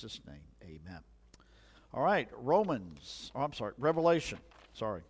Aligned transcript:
Jesus' 0.00 0.20
name, 0.28 0.36
amen. 0.62 1.00
All 1.92 2.04
right, 2.04 2.28
Romans, 2.36 3.32
oh, 3.34 3.40
I'm 3.40 3.52
sorry, 3.52 3.72
Revelation, 3.78 4.38
sorry. 4.72 5.00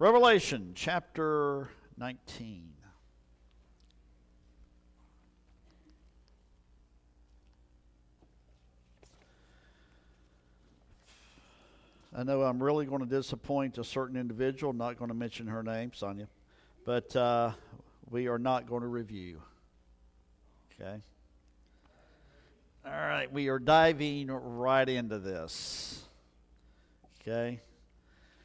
Revelation 0.00 0.72
chapter 0.74 1.68
19. 1.96 2.72
I 12.16 12.24
know 12.24 12.42
I'm 12.42 12.60
really 12.60 12.84
going 12.84 13.02
to 13.02 13.06
disappoint 13.06 13.78
a 13.78 13.84
certain 13.84 14.16
individual, 14.16 14.72
not 14.72 14.98
going 14.98 15.10
to 15.10 15.14
mention 15.14 15.46
her 15.46 15.62
name, 15.62 15.92
Sonia, 15.94 16.26
but 16.84 17.14
uh, 17.14 17.52
we 18.10 18.26
are 18.26 18.40
not 18.40 18.66
going 18.66 18.82
to 18.82 18.88
review. 18.88 19.40
Okay? 20.72 21.00
All 22.90 22.94
right, 22.94 23.30
we 23.30 23.48
are 23.48 23.58
diving 23.58 24.28
right 24.28 24.88
into 24.88 25.18
this. 25.18 26.04
Okay? 27.20 27.60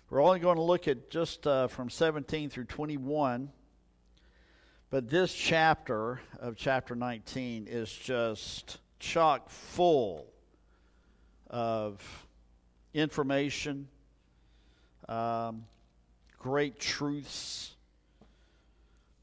We're 0.10 0.22
only 0.22 0.40
going 0.40 0.58
to 0.58 0.62
look 0.62 0.90
at 0.90 1.10
just 1.10 1.48
uh, 1.48 1.70
from 1.70 1.90
17 1.90 2.50
through 2.50 2.66
21. 2.66 3.50
But 4.90 5.10
this 5.10 5.34
chapter 5.34 6.20
of 6.42 6.58
chapter 6.58 6.94
19 6.94 7.68
is 7.70 7.90
just 7.90 8.80
chock 9.00 9.50
full 9.50 10.26
of 11.50 12.02
information, 12.94 13.88
um, 15.08 15.64
great 16.38 16.82
truths, 16.82 17.76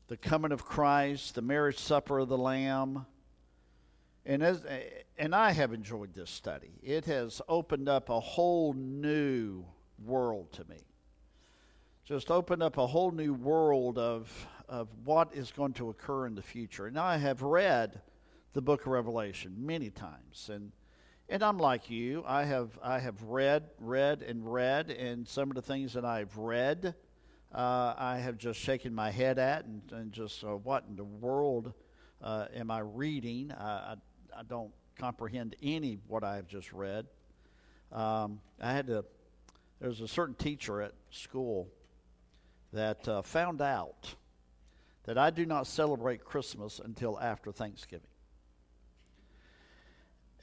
the 0.08 0.16
coming 0.16 0.50
of 0.52 0.64
Christ, 0.64 1.34
the 1.34 1.42
marriage 1.42 1.78
supper 1.78 2.20
of 2.20 2.30
the 2.30 2.38
Lamb. 2.38 3.04
And, 4.26 4.42
as, 4.42 4.62
and 5.18 5.34
I 5.34 5.52
have 5.52 5.72
enjoyed 5.72 6.14
this 6.14 6.30
study. 6.30 6.72
It 6.82 7.06
has 7.06 7.40
opened 7.48 7.88
up 7.88 8.08
a 8.08 8.20
whole 8.20 8.74
new 8.74 9.64
world 10.04 10.52
to 10.52 10.64
me. 10.68 10.82
Just 12.04 12.30
opened 12.30 12.62
up 12.62 12.76
a 12.76 12.86
whole 12.86 13.12
new 13.12 13.32
world 13.32 13.98
of, 13.98 14.30
of 14.68 14.88
what 15.04 15.34
is 15.34 15.52
going 15.52 15.72
to 15.74 15.88
occur 15.90 16.26
in 16.26 16.34
the 16.34 16.42
future. 16.42 16.86
And 16.86 16.98
I 16.98 17.16
have 17.16 17.42
read 17.42 18.02
the 18.52 18.60
book 18.60 18.82
of 18.82 18.88
Revelation 18.88 19.54
many 19.58 19.90
times. 19.90 20.50
And 20.52 20.72
and 21.30 21.44
I'm 21.44 21.58
like 21.58 21.88
you. 21.88 22.24
I 22.26 22.42
have 22.42 22.76
I 22.82 22.98
have 22.98 23.22
read, 23.22 23.62
read, 23.78 24.22
and 24.22 24.52
read, 24.52 24.90
and 24.90 25.26
some 25.28 25.48
of 25.48 25.54
the 25.54 25.62
things 25.62 25.92
that 25.92 26.04
I've 26.04 26.36
read, 26.36 26.94
uh, 27.54 27.94
I 27.96 28.18
have 28.18 28.36
just 28.36 28.58
shaken 28.58 28.92
my 28.92 29.12
head 29.12 29.38
at, 29.38 29.64
and, 29.64 29.80
and 29.92 30.12
just 30.12 30.42
uh, 30.42 30.56
what 30.56 30.84
in 30.88 30.96
the 30.96 31.04
world 31.04 31.72
uh, 32.20 32.46
am 32.52 32.72
I 32.72 32.80
reading? 32.80 33.52
I, 33.52 33.94
I, 34.40 34.42
don't 34.42 34.72
comprehend 34.98 35.54
any 35.62 35.98
what 36.08 36.24
I 36.24 36.36
have 36.36 36.46
just 36.46 36.72
read. 36.72 37.06
Um, 37.92 38.40
I 38.58 38.72
had 38.72 38.86
to. 38.86 39.04
There 39.80 39.88
was 39.88 40.00
a 40.00 40.08
certain 40.08 40.34
teacher 40.34 40.80
at 40.80 40.92
school 41.10 41.68
that 42.72 43.06
uh, 43.06 43.20
found 43.20 43.60
out 43.60 44.14
that 45.04 45.18
I 45.18 45.28
do 45.28 45.44
not 45.44 45.66
celebrate 45.66 46.24
Christmas 46.24 46.80
until 46.82 47.20
after 47.20 47.52
Thanksgiving. 47.52 48.06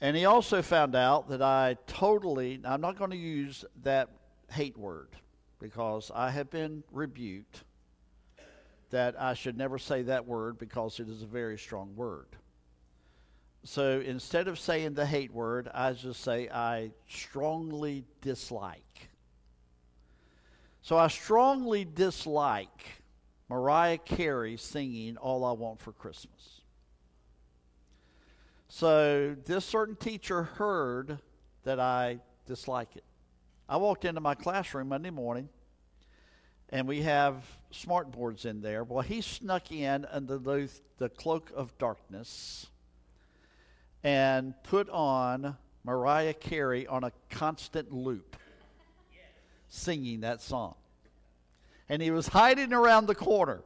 And 0.00 0.16
he 0.16 0.26
also 0.26 0.62
found 0.62 0.94
out 0.94 1.28
that 1.30 1.42
I 1.42 1.76
totally, 1.88 2.60
I'm 2.64 2.80
not 2.80 2.98
going 2.98 3.10
to 3.10 3.16
use 3.16 3.64
that 3.82 4.10
hate 4.52 4.76
word 4.76 5.08
because 5.58 6.12
I 6.14 6.30
have 6.30 6.50
been 6.50 6.84
rebuked 6.92 7.64
that 8.90 9.20
I 9.20 9.34
should 9.34 9.56
never 9.56 9.76
say 9.76 10.02
that 10.02 10.26
word 10.26 10.56
because 10.56 11.00
it 11.00 11.08
is 11.08 11.22
a 11.22 11.26
very 11.26 11.58
strong 11.58 11.96
word. 11.96 12.37
So 13.70 14.00
instead 14.00 14.48
of 14.48 14.58
saying 14.58 14.94
the 14.94 15.04
hate 15.04 15.30
word, 15.30 15.68
I 15.74 15.92
just 15.92 16.22
say 16.22 16.48
I 16.48 16.92
strongly 17.06 18.06
dislike. 18.22 19.10
So 20.80 20.96
I 20.96 21.08
strongly 21.08 21.84
dislike 21.84 23.02
Mariah 23.50 23.98
Carey 23.98 24.56
singing 24.56 25.18
All 25.18 25.44
I 25.44 25.52
Want 25.52 25.82
for 25.82 25.92
Christmas. 25.92 26.62
So 28.68 29.36
this 29.44 29.66
certain 29.66 29.96
teacher 29.96 30.44
heard 30.44 31.18
that 31.64 31.78
I 31.78 32.20
dislike 32.46 32.96
it. 32.96 33.04
I 33.68 33.76
walked 33.76 34.06
into 34.06 34.22
my 34.22 34.34
classroom 34.34 34.88
Monday 34.88 35.10
morning, 35.10 35.50
and 36.70 36.88
we 36.88 37.02
have 37.02 37.44
smart 37.70 38.12
boards 38.12 38.46
in 38.46 38.62
there. 38.62 38.82
Well, 38.82 39.02
he 39.02 39.20
snuck 39.20 39.70
in 39.70 40.06
under 40.06 40.38
the, 40.38 40.70
cloak 41.18 41.52
of 41.54 41.76
darkness 41.76 42.68
and 44.08 44.54
put 44.62 44.88
on 44.88 45.56
Mariah 45.84 46.34
Carey 46.34 46.86
on 46.86 47.04
a 47.04 47.12
constant 47.28 47.92
loop, 47.92 48.36
singing 49.68 50.20
that 50.20 50.40
song. 50.40 50.74
And 51.88 52.00
he 52.00 52.10
was 52.10 52.28
hiding 52.28 52.72
around 52.72 53.06
the 53.06 53.14
corner. 53.14 53.60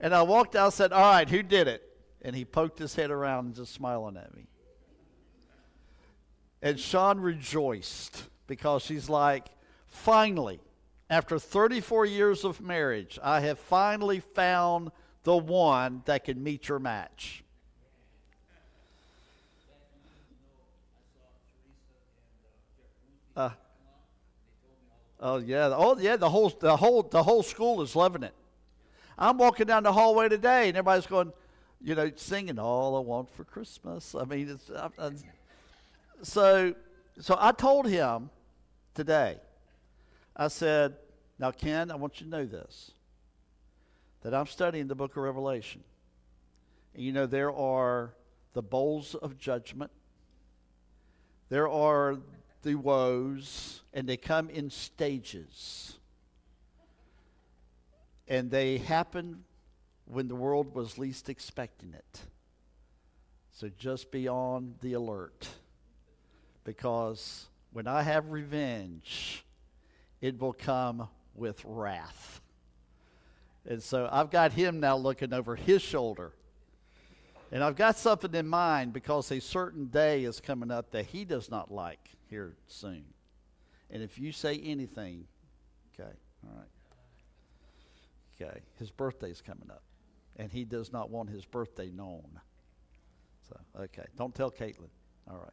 And 0.00 0.14
I 0.14 0.22
walked 0.22 0.56
out 0.56 0.66
and 0.66 0.74
said, 0.74 0.92
All 0.92 1.00
right, 1.00 1.28
who 1.28 1.42
did 1.42 1.68
it? 1.68 1.90
and 2.24 2.34
he 2.34 2.44
poked 2.44 2.78
his 2.78 2.94
head 2.94 3.10
around 3.10 3.44
and 3.44 3.54
just 3.54 3.74
smiling 3.74 4.16
at 4.16 4.34
me. 4.34 4.46
And 6.62 6.80
Sean 6.80 7.20
rejoiced 7.20 8.24
because 8.46 8.82
she's 8.82 9.10
like, 9.10 9.48
finally, 9.86 10.60
after 11.10 11.38
34 11.38 12.06
years 12.06 12.44
of 12.44 12.62
marriage, 12.62 13.18
I 13.22 13.40
have 13.40 13.58
finally 13.58 14.20
found 14.20 14.90
the 15.24 15.36
one 15.36 16.02
that 16.06 16.24
can 16.24 16.42
meet 16.42 16.68
your 16.68 16.78
match. 16.78 17.43
Uh, 23.36 23.50
oh 25.20 25.38
yeah, 25.38 25.72
oh 25.74 25.98
yeah, 25.98 26.16
the 26.16 26.30
whole 26.30 26.50
the 26.50 26.76
whole 26.76 27.02
the 27.02 27.22
whole 27.22 27.42
school 27.42 27.82
is 27.82 27.96
loving 27.96 28.22
it. 28.22 28.34
I'm 29.18 29.38
walking 29.38 29.66
down 29.66 29.82
the 29.82 29.92
hallway 29.92 30.28
today, 30.28 30.68
and 30.68 30.76
everybody's 30.76 31.06
going, 31.06 31.32
you 31.80 31.94
know, 31.94 32.10
singing 32.16 32.58
"All 32.58 32.96
I 32.96 33.00
Want 33.00 33.28
for 33.34 33.44
Christmas." 33.44 34.14
I 34.14 34.24
mean, 34.24 34.48
it's, 34.50 34.70
I, 34.70 34.88
I, 34.98 35.10
so 36.22 36.74
so 37.18 37.36
I 37.38 37.52
told 37.52 37.88
him 37.88 38.30
today. 38.94 39.38
I 40.36 40.48
said, 40.48 40.94
"Now, 41.38 41.50
Ken, 41.50 41.90
I 41.90 41.96
want 41.96 42.20
you 42.20 42.26
to 42.26 42.30
know 42.30 42.44
this: 42.44 42.92
that 44.22 44.32
I'm 44.32 44.46
studying 44.46 44.86
the 44.86 44.94
Book 44.94 45.16
of 45.16 45.22
Revelation. 45.22 45.82
And 46.94 47.02
you 47.02 47.12
know, 47.12 47.26
there 47.26 47.52
are 47.52 48.14
the 48.52 48.62
bowls 48.62 49.14
of 49.16 49.38
judgment. 49.38 49.90
There 51.48 51.68
are 51.68 52.18
the 52.64 52.74
woes, 52.74 53.82
and 53.92 54.08
they 54.08 54.16
come 54.16 54.50
in 54.50 54.70
stages. 54.70 55.98
And 58.26 58.50
they 58.50 58.78
happen 58.78 59.44
when 60.06 60.26
the 60.26 60.34
world 60.34 60.74
was 60.74 60.98
least 60.98 61.28
expecting 61.28 61.94
it. 61.94 62.20
So 63.52 63.70
just 63.78 64.10
be 64.10 64.26
on 64.26 64.74
the 64.80 64.94
alert. 64.94 65.48
Because 66.64 67.46
when 67.72 67.86
I 67.86 68.02
have 68.02 68.30
revenge, 68.30 69.44
it 70.20 70.40
will 70.40 70.52
come 70.52 71.08
with 71.34 71.62
wrath. 71.64 72.40
And 73.66 73.82
so 73.82 74.08
I've 74.10 74.30
got 74.30 74.52
him 74.52 74.80
now 74.80 74.96
looking 74.96 75.32
over 75.32 75.56
his 75.56 75.82
shoulder. 75.82 76.32
And 77.52 77.62
I've 77.62 77.76
got 77.76 77.96
something 77.96 78.34
in 78.34 78.46
mind 78.46 78.92
because 78.92 79.30
a 79.30 79.40
certain 79.40 79.86
day 79.86 80.24
is 80.24 80.40
coming 80.40 80.70
up 80.70 80.90
that 80.92 81.06
he 81.06 81.24
does 81.24 81.50
not 81.50 81.70
like 81.70 82.10
here 82.28 82.56
soon. 82.66 83.04
And 83.90 84.02
if 84.02 84.18
you 84.18 84.32
say 84.32 84.58
anything, 84.58 85.26
okay, 85.94 86.10
all 86.44 86.56
right. 86.56 86.68
Okay, 88.40 88.60
his 88.78 88.90
birthday's 88.90 89.40
coming 89.40 89.70
up 89.70 89.82
and 90.36 90.50
he 90.50 90.64
does 90.64 90.92
not 90.92 91.10
want 91.10 91.30
his 91.30 91.44
birthday 91.44 91.90
known. 91.90 92.40
So, 93.48 93.56
okay, 93.82 94.06
don't 94.16 94.34
tell 94.34 94.50
Caitlin. 94.50 94.90
All 95.30 95.36
right. 95.36 95.52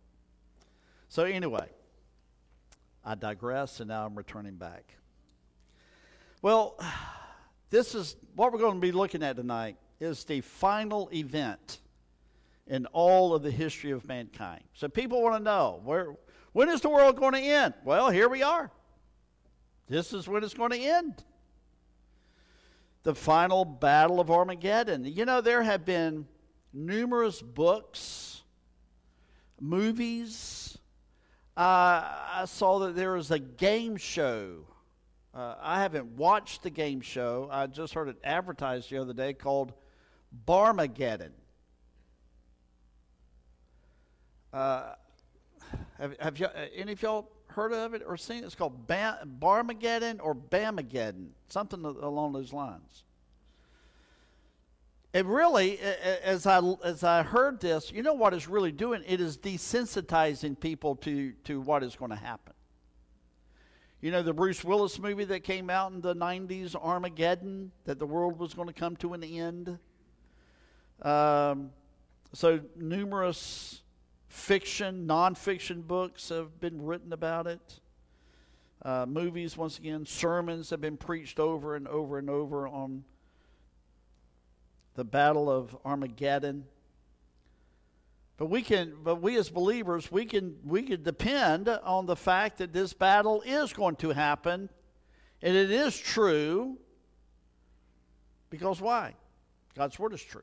So, 1.09 1.23
anyway, 1.23 1.67
I 3.03 3.15
digress, 3.15 3.79
and 3.79 3.89
now 3.89 4.05
I'm 4.05 4.15
returning 4.15 4.55
back. 4.55 4.95
Well, 6.41 6.79
this 7.69 7.93
is 7.95 8.15
what 8.35 8.51
we're 8.51 8.59
going 8.59 8.75
to 8.75 8.81
be 8.81 8.91
looking 8.91 9.23
at 9.23 9.35
tonight 9.35 9.77
is 10.01 10.23
the 10.23 10.41
final 10.41 11.09
event 11.13 11.79
in 12.67 12.85
all 12.87 13.33
of 13.33 13.43
the 13.43 13.51
history 13.51 13.91
of 13.91 14.07
mankind. 14.07 14.63
So 14.73 14.89
people 14.89 15.21
want 15.21 15.35
to 15.35 15.43
know 15.43 15.79
where 15.83 16.15
when 16.53 16.67
is 16.69 16.81
the 16.81 16.89
world 16.89 17.17
going 17.17 17.33
to 17.33 17.39
end? 17.39 17.75
Well, 17.85 18.09
here 18.09 18.27
we 18.27 18.43
are. 18.43 18.71
This 19.87 20.11
is 20.11 20.27
when 20.27 20.43
it's 20.43 20.53
going 20.53 20.71
to 20.71 20.79
end 20.79 21.23
the 23.03 23.15
final 23.15 23.65
battle 23.65 24.19
of 24.19 24.29
Armageddon. 24.29 25.05
You 25.05 25.25
know, 25.25 25.41
there 25.41 25.63
have 25.63 25.85
been 25.85 26.27
numerous 26.73 27.41
books, 27.41 28.41
movies. 29.59 30.77
Uh, 31.55 32.03
I 32.33 32.43
saw 32.47 32.79
that 32.79 32.95
there 32.95 33.13
was 33.13 33.31
a 33.31 33.39
game 33.39 33.97
show. 33.97 34.65
Uh, 35.33 35.55
I 35.61 35.81
haven't 35.81 36.17
watched 36.17 36.63
the 36.63 36.69
game 36.69 37.01
show. 37.01 37.47
I 37.51 37.67
just 37.67 37.93
heard 37.93 38.09
it 38.09 38.17
advertised 38.23 38.89
the 38.89 38.97
other 38.97 39.13
day 39.13 39.33
called 39.33 39.73
Barmageddon. 40.33 41.31
Uh, 44.53 44.93
Have, 45.97 46.19
have 46.19 46.39
you, 46.39 46.47
uh, 46.47 46.65
any 46.75 46.93
of 46.93 47.01
y'all 47.01 47.31
heard 47.47 47.71
of 47.71 47.93
it 47.93 48.01
or 48.05 48.17
seen 48.17 48.43
it? 48.43 48.45
It's 48.45 48.55
called 48.55 48.87
Bam, 48.87 49.37
Barmageddon 49.39 50.19
or 50.21 50.33
Bamageddon, 50.35 51.29
something 51.47 51.83
along 51.85 52.33
those 52.33 52.51
lines. 52.51 53.03
It 55.13 55.25
really, 55.25 55.77
as 56.23 56.47
I 56.47 56.61
as 56.83 57.03
I 57.03 57.21
heard 57.21 57.59
this, 57.59 57.91
you 57.91 58.01
know 58.01 58.13
what 58.13 58.33
it's 58.33 58.47
really 58.47 58.71
doing? 58.71 59.03
It 59.05 59.19
is 59.19 59.37
desensitizing 59.37 60.57
people 60.57 60.95
to 60.97 61.33
to 61.43 61.59
what 61.59 61.83
is 61.83 61.97
going 61.97 62.11
to 62.11 62.17
happen. 62.17 62.53
You 63.99 64.11
know 64.11 64.23
the 64.23 64.33
Bruce 64.33 64.63
Willis 64.63 64.97
movie 64.99 65.25
that 65.25 65.43
came 65.43 65.69
out 65.69 65.91
in 65.91 65.99
the 65.99 66.15
'90s, 66.15 66.75
Armageddon, 66.75 67.71
that 67.83 67.99
the 67.99 68.05
world 68.05 68.39
was 68.39 68.53
going 68.53 68.69
to 68.69 68.73
come 68.73 68.95
to 68.97 69.13
an 69.13 69.23
end. 69.23 69.77
Um, 71.01 71.71
so 72.33 72.61
numerous 72.75 73.81
fiction, 74.27 75.07
nonfiction 75.07 75.85
books 75.85 76.29
have 76.29 76.59
been 76.59 76.85
written 76.85 77.11
about 77.11 77.47
it. 77.47 77.79
Uh, 78.83 79.05
movies, 79.07 79.57
once 79.57 79.77
again, 79.77 80.05
sermons 80.05 80.69
have 80.69 80.81
been 80.81 80.97
preached 80.97 81.39
over 81.39 81.75
and 81.75 81.87
over 81.87 82.17
and 82.17 82.29
over 82.29 82.67
on 82.67 83.03
the 84.95 85.03
battle 85.03 85.49
of 85.49 85.75
Armageddon. 85.85 86.65
But 88.37 88.47
we 88.47 88.63
can, 88.63 88.93
but 89.03 89.21
we 89.21 89.37
as 89.37 89.49
believers, 89.49 90.11
we 90.11 90.25
can 90.25 90.57
we 90.65 90.81
can 90.81 91.03
depend 91.03 91.69
on 91.69 92.07
the 92.07 92.15
fact 92.15 92.57
that 92.57 92.73
this 92.73 92.91
battle 92.91 93.43
is 93.45 93.71
going 93.71 93.97
to 93.97 94.09
happen, 94.09 94.69
and 95.43 95.55
it 95.55 95.69
is 95.69 95.95
true. 95.99 96.77
Because 98.49 98.81
why? 98.81 99.13
God's 99.75 99.99
word 99.99 100.13
is 100.13 100.23
true. 100.23 100.41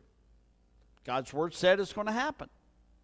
God's 1.09 1.33
word 1.33 1.55
said 1.55 1.81
it's 1.81 1.95
going 1.95 2.07
to 2.07 2.13
happen. 2.13 2.51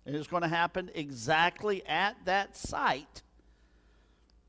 And 0.05 0.15
it's 0.15 0.27
going 0.27 0.43
to 0.43 0.49
happen 0.49 0.91
exactly 0.95 1.83
at 1.87 2.23
that 2.27 2.55
site, 2.55 3.23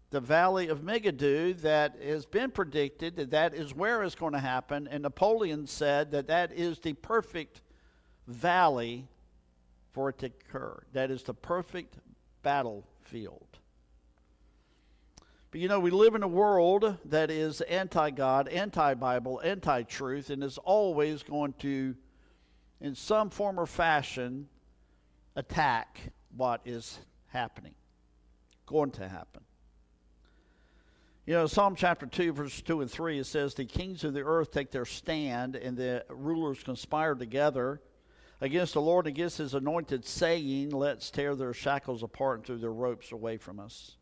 the 0.10 0.19
valley 0.19 0.68
of 0.68 0.84
Megiddo, 0.84 1.54
that 1.54 1.96
has 2.04 2.25
been 2.25 2.52
predicted 2.52 3.16
that 3.16 3.31
that 3.31 3.54
is 3.54 3.74
where 3.74 4.04
it's 4.04 4.13
going 4.13 4.34
to 4.34 4.40
happen. 4.40 4.90
And 4.92 5.04
Napoleon 5.04 5.68
said 5.68 6.12
that 6.12 6.28
that 6.28 6.52
is 6.52 6.80
the 6.80 6.92
perfect 6.96 7.62
valley 8.28 9.07
for 9.94 10.10
it 10.10 10.18
to 10.18 10.25
occur. 10.25 10.84
That 10.92 11.10
is 11.10 11.24
the 11.24 11.34
perfect 11.34 11.96
battlefield. 12.44 13.48
But 15.51 15.62
you 15.62 15.69
know, 15.69 15.80
we 15.80 15.92
live 15.92 16.16
in 16.16 16.24
a 16.24 16.28
world 16.28 16.98
that 17.06 17.31
is 17.31 17.62
anti 17.62 18.10
God, 18.10 18.50
anti 18.50 18.96
Bible, 18.96 19.40
anti 19.42 19.84
truth, 19.84 20.30
and 20.30 20.44
is 20.44 20.58
always 20.58 21.24
going 21.24 21.54
to 21.60 21.96
in 22.81 22.95
some 22.95 23.30
form 23.30 23.60
or 23.60 23.66
fashion, 23.66 24.48
attack 25.36 26.00
what 26.36 26.62
is 26.66 27.00
happening, 27.27 27.75
going 28.66 28.92
to 28.92 29.07
happen. 29.07 29.44
You 31.25 31.33
know, 31.33 31.48
Psalm 31.48 31.75
chapter 31.75 32.06
2, 32.06 32.33
verses 32.33 32.62
2 32.62 32.81
and 32.81 32.92
3, 32.92 33.19
it 33.19 33.25
says, 33.25 33.56
The 33.56 33.66
kings 33.66 34.04
of 34.04 34.13
the 34.13 34.22
earth 34.22 34.51
take 34.51 34.69
their 34.69 34.86
stand, 34.86 35.56
and 35.56 35.75
the 35.75 36.06
rulers 36.10 36.62
conspire 36.63 37.16
together 37.16 37.81
against 38.42 38.74
the 38.74 38.81
Lord 38.81 39.07
against 39.07 39.39
his 39.39 39.56
anointed, 39.56 40.06
saying, 40.06 40.69
Let's 40.69 41.10
tear 41.10 41.36
their 41.36 41.54
shackles 41.54 42.04
apart 42.04 42.38
and 42.38 42.45
throw 42.45 42.57
their 42.57 42.72
ropes 42.72 43.12
away 43.12 43.38
from 43.38 43.60
us. 43.60 43.98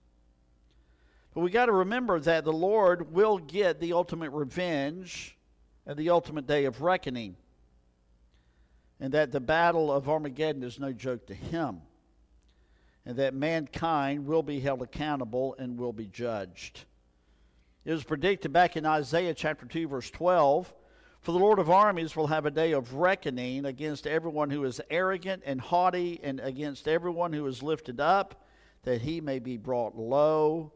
But 1.33 1.41
we 1.41 1.49
got 1.49 1.67
to 1.67 1.71
remember 1.71 2.19
that 2.19 2.43
the 2.43 2.53
Lord 2.53 3.13
will 3.13 3.37
get 3.37 3.79
the 3.79 3.93
ultimate 3.93 4.31
revenge 4.31 5.37
and 5.85 5.97
the 5.97 6.09
ultimate 6.09 6.45
day 6.45 6.65
of 6.65 6.81
reckoning 6.81 7.37
and 8.99 9.13
that 9.13 9.31
the 9.31 9.39
battle 9.39 9.91
of 9.91 10.07
Armageddon 10.07 10.63
is 10.63 10.79
no 10.79 10.93
joke 10.93 11.27
to 11.27 11.33
him, 11.33 11.81
and 13.05 13.17
that 13.17 13.33
mankind 13.33 14.25
will 14.25 14.43
be 14.43 14.59
held 14.59 14.81
accountable 14.81 15.55
and 15.57 15.77
will 15.77 15.93
be 15.93 16.07
judged. 16.07 16.85
It 17.85 17.91
was 17.91 18.03
predicted 18.03 18.53
back 18.53 18.77
in 18.77 18.85
Isaiah 18.85 19.33
chapter 19.33 19.65
2, 19.65 19.87
verse 19.89 20.09
12 20.09 20.73
For 21.19 21.31
the 21.33 21.39
Lord 21.39 21.59
of 21.59 21.69
armies 21.69 22.15
will 22.15 22.27
have 22.27 22.45
a 22.45 22.51
day 22.51 22.71
of 22.71 22.93
reckoning 22.93 23.65
against 23.65 24.07
everyone 24.07 24.49
who 24.49 24.63
is 24.63 24.79
arrogant 24.89 25.43
and 25.45 25.59
haughty, 25.59 26.19
and 26.23 26.39
against 26.39 26.87
everyone 26.87 27.33
who 27.33 27.45
is 27.45 27.61
lifted 27.61 27.99
up, 27.99 28.45
that 28.83 29.01
he 29.01 29.19
may 29.19 29.39
be 29.39 29.57
brought 29.57 29.97
low. 29.97 30.71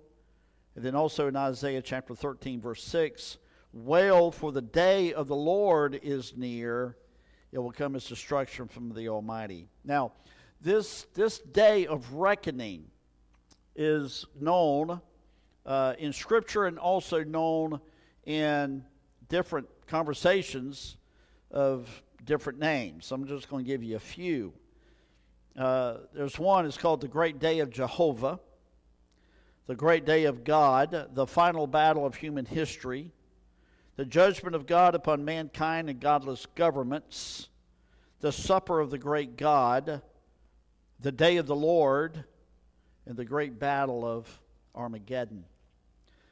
And 0.75 0.83
then 0.83 0.95
also 0.95 1.27
in 1.27 1.35
Isaiah 1.35 1.81
chapter 1.81 2.13
13, 2.13 2.59
verse 2.59 2.83
6 2.83 3.37
Wail, 3.73 4.31
for 4.31 4.51
the 4.51 4.61
day 4.61 5.13
of 5.13 5.27
the 5.27 5.35
Lord 5.35 5.99
is 6.03 6.35
near 6.35 6.97
it 7.51 7.59
will 7.59 7.71
come 7.71 7.95
as 7.95 8.05
destruction 8.05 8.67
from 8.67 8.93
the 8.93 9.09
Almighty. 9.09 9.67
Now, 9.83 10.11
this, 10.61 11.05
this 11.13 11.39
day 11.39 11.85
of 11.87 12.13
reckoning 12.13 12.85
is 13.75 14.25
known 14.39 15.01
uh, 15.65 15.93
in 15.99 16.13
Scripture 16.13 16.65
and 16.65 16.79
also 16.79 17.23
known 17.23 17.79
in 18.25 18.83
different 19.29 19.67
conversations 19.87 20.97
of 21.51 22.03
different 22.25 22.59
names. 22.59 23.11
I'm 23.11 23.25
just 23.27 23.49
going 23.49 23.63
to 23.63 23.67
give 23.67 23.83
you 23.83 23.95
a 23.95 23.99
few. 23.99 24.53
Uh, 25.57 25.97
there's 26.13 26.37
one, 26.37 26.65
it's 26.65 26.77
called 26.77 27.01
the 27.01 27.07
Great 27.07 27.39
Day 27.39 27.59
of 27.59 27.69
Jehovah, 27.69 28.39
the 29.65 29.75
Great 29.75 30.05
Day 30.05 30.25
of 30.25 30.43
God, 30.43 31.09
the 31.13 31.27
final 31.27 31.67
battle 31.67 32.05
of 32.05 32.15
human 32.15 32.45
history, 32.45 33.11
the 33.97 34.05
judgment 34.05 34.55
of 34.55 34.67
God 34.67 34.95
upon 34.95 35.25
mankind 35.25 35.89
and 35.89 35.99
godless 35.99 36.45
governments, 36.55 37.49
the 38.21 38.31
supper 38.31 38.79
of 38.79 38.91
the 38.91 38.97
great 38.99 39.37
God, 39.37 40.01
the 40.99 41.11
day 41.11 41.37
of 41.37 41.47
the 41.47 41.55
Lord, 41.55 42.23
and 43.07 43.17
the 43.17 43.25
great 43.25 43.59
battle 43.59 44.05
of 44.05 44.39
Armageddon. 44.75 45.45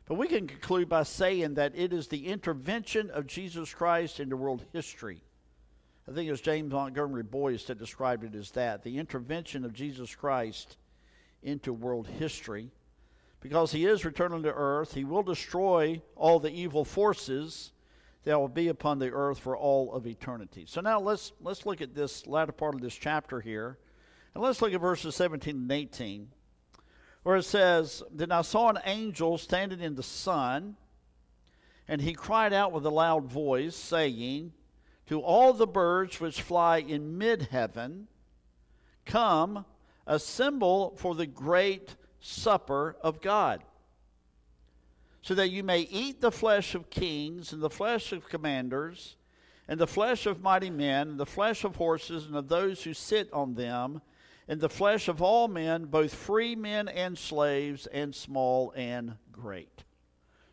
But 0.06 0.16
we 0.16 0.28
can 0.28 0.48
conclude 0.48 0.88
by 0.88 1.04
saying 1.04 1.56
that 1.56 1.74
it 1.76 1.92
is 1.92 2.08
the 2.08 2.28
intervention 2.28 3.10
of 3.10 3.26
Jesus 3.26 3.74
Christ 3.74 4.20
into 4.20 4.38
world 4.38 4.64
history. 4.72 5.24
I 6.08 6.12
think 6.12 6.28
it 6.28 6.32
was 6.32 6.42
James 6.42 6.72
Montgomery 6.72 7.24
Boice 7.24 7.64
that 7.64 7.80
described 7.80 8.24
it 8.24 8.36
as 8.36 8.52
that 8.52 8.84
the 8.84 9.00
intervention 9.00 9.66
of 9.66 9.74
Jesus 9.74 10.14
Christ 10.14 10.78
into 11.42 11.74
world 11.74 12.08
history 12.08 12.70
because 13.46 13.72
he 13.72 13.86
is 13.86 14.04
returning 14.04 14.42
to 14.42 14.52
earth. 14.52 14.96
He 14.96 15.04
will 15.04 15.22
destroy 15.22 16.02
all 16.16 16.40
the 16.40 16.50
evil 16.50 16.84
forces 16.84 17.74
that 18.24 18.40
will 18.40 18.48
be 18.48 18.70
upon 18.70 18.98
the 18.98 19.12
earth 19.12 19.38
for 19.38 19.56
all 19.56 19.94
of 19.94 20.08
eternity. 20.08 20.66
So 20.68 20.82
now 20.82 21.00
let's 21.00 21.32
let's 21.40 21.64
look 21.64 21.80
at 21.80 21.94
this 21.94 22.26
latter 22.26 22.52
part 22.52 22.74
of 22.74 22.82
this 22.82 22.96
chapter 22.96 23.42
here. 23.42 23.78
And 24.34 24.44
let's 24.44 24.64
look 24.64 24.74
at 24.74 24.82
verses 24.82 25.16
17 25.16 25.56
and 25.58 25.72
18, 25.72 26.30
where 27.22 27.36
it 27.36 27.44
says, 27.44 28.02
Then 28.12 28.32
I 28.32 28.42
saw 28.42 28.70
an 28.70 28.80
angel 28.84 29.38
standing 29.38 29.80
in 29.80 29.94
the 29.94 30.02
sun, 30.02 30.76
and 31.88 32.02
he 32.02 32.14
cried 32.14 32.52
out 32.52 32.72
with 32.72 32.84
a 32.84 32.90
loud 32.90 33.26
voice, 33.26 33.76
saying, 33.76 34.54
To 35.06 35.22
all 35.22 35.54
the 35.54 35.68
birds 35.68 36.20
which 36.20 36.42
fly 36.42 36.80
in 36.80 37.20
mid 37.20 37.50
heaven, 37.52 38.08
come, 39.06 39.66
assemble 40.08 40.96
for 40.98 41.14
the 41.14 41.28
great 41.28 41.96
supper 42.26 42.96
of 43.02 43.22
God, 43.22 43.64
so 45.22 45.36
that 45.36 45.50
you 45.50 45.64
may 45.64 45.82
eat 45.82 46.22
the 46.22 46.32
flesh 46.32 46.74
of 46.74 46.90
kings, 46.90 47.54
and 47.54 47.62
the 47.62 47.70
flesh 47.70 48.12
of 48.12 48.28
commanders, 48.28 49.16
and 49.68 49.80
the 49.80 49.88
flesh 49.88 50.26
of 50.26 50.42
mighty 50.42 50.72
men, 50.72 51.10
and 51.10 51.20
the 51.20 51.26
flesh 51.26 51.64
of 51.64 51.76
horses, 51.76 52.26
and 52.26 52.36
of 52.36 52.48
those 52.48 52.84
who 52.84 52.94
sit 52.94 53.32
on 53.32 53.54
them, 53.54 54.02
and 54.48 54.60
the 54.60 54.70
flesh 54.70 55.08
of 55.08 55.22
all 55.22 55.48
men, 55.48 55.86
both 55.86 56.14
free 56.14 56.56
men 56.56 56.88
and 56.88 57.18
slaves, 57.18 57.86
and 57.88 58.14
small 58.14 58.74
and 58.76 59.16
great. 59.32 59.84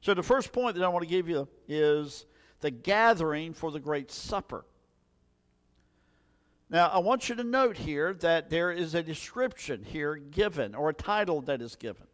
So, 0.02 0.14
the 0.14 0.22
first 0.22 0.52
point 0.52 0.76
that 0.76 0.84
I 0.84 0.88
want 0.88 1.04
to 1.04 1.10
give 1.10 1.28
you 1.28 1.48
is 1.68 2.26
the 2.60 2.70
gathering 2.70 3.54
for 3.54 3.70
the 3.70 3.80
great 3.80 4.10
supper. 4.10 4.64
Now, 6.72 6.88
I 6.88 7.00
want 7.00 7.28
you 7.28 7.34
to 7.34 7.44
note 7.44 7.76
here 7.76 8.14
that 8.14 8.48
there 8.48 8.72
is 8.72 8.94
a 8.94 9.02
description 9.02 9.84
here 9.84 10.16
given, 10.16 10.74
or 10.74 10.88
a 10.88 10.94
title 10.94 11.42
that 11.42 11.60
is 11.60 11.76
given. 11.76 12.06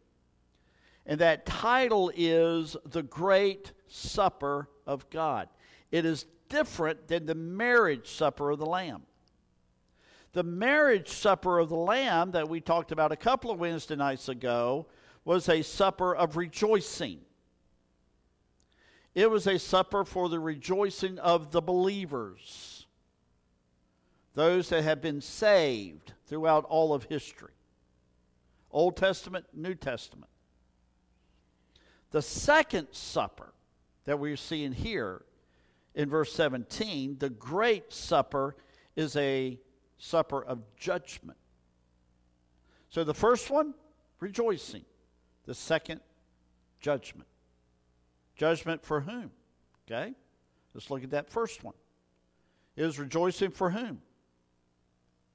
And 1.05 1.21
that 1.21 1.45
title 1.45 2.11
is 2.13 2.75
the 2.85 3.01
Great 3.01 3.71
Supper 3.87 4.67
of 4.85 5.09
God. 5.09 5.47
It 5.91 6.03
is 6.03 6.25
different 6.49 7.07
than 7.07 7.25
the 7.25 7.35
marriage 7.35 8.09
supper 8.09 8.51
of 8.51 8.59
the 8.59 8.65
Lamb. 8.65 9.03
The 10.33 10.43
marriage 10.43 11.07
supper 11.07 11.57
of 11.57 11.69
the 11.69 11.77
Lamb 11.77 12.31
that 12.31 12.49
we 12.49 12.59
talked 12.59 12.91
about 12.91 13.13
a 13.13 13.15
couple 13.15 13.51
of 13.51 13.59
Wednesday 13.61 13.95
nights 13.95 14.27
ago 14.27 14.87
was 15.23 15.47
a 15.47 15.61
supper 15.61 16.13
of 16.13 16.35
rejoicing. 16.35 17.21
It 19.15 19.31
was 19.31 19.47
a 19.47 19.57
supper 19.57 20.03
for 20.03 20.27
the 20.27 20.39
rejoicing 20.39 21.17
of 21.17 21.51
the 21.51 21.61
believers 21.61 22.78
those 24.35 24.69
that 24.69 24.83
have 24.83 25.01
been 25.01 25.21
saved 25.21 26.13
throughout 26.25 26.65
all 26.65 26.93
of 26.93 27.05
history 27.05 27.51
Old 28.71 28.97
Testament, 28.97 29.45
New 29.53 29.73
Testament. 29.73 30.29
The 32.11 32.21
second 32.21 32.87
supper 32.91 33.53
that 34.05 34.19
we're 34.19 34.37
seeing 34.37 34.71
here 34.71 35.23
in 35.95 36.09
verse 36.09 36.31
17, 36.33 37.17
the 37.19 37.29
great 37.29 37.91
supper 37.91 38.55
is 38.95 39.15
a 39.15 39.59
supper 39.97 40.43
of 40.43 40.59
judgment. 40.77 41.37
So 42.89 43.03
the 43.03 43.13
first 43.13 43.49
one 43.49 43.73
rejoicing. 44.19 44.85
The 45.45 45.55
second, 45.55 46.01
judgment. 46.79 47.27
Judgment 48.35 48.83
for 48.83 49.01
whom? 49.01 49.31
Okay? 49.87 50.13
Let's 50.73 50.89
look 50.89 51.03
at 51.03 51.11
that 51.11 51.29
first 51.29 51.63
one. 51.63 51.73
Is 52.75 52.99
rejoicing 52.99 53.51
for 53.51 53.71
whom? 53.71 54.01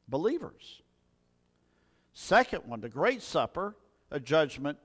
Believers. 0.08 0.82
Second 2.12 2.62
one, 2.66 2.80
the 2.80 2.88
great 2.88 3.23
supper, 3.23 3.76
a 4.11 4.20
judgment 4.20 4.78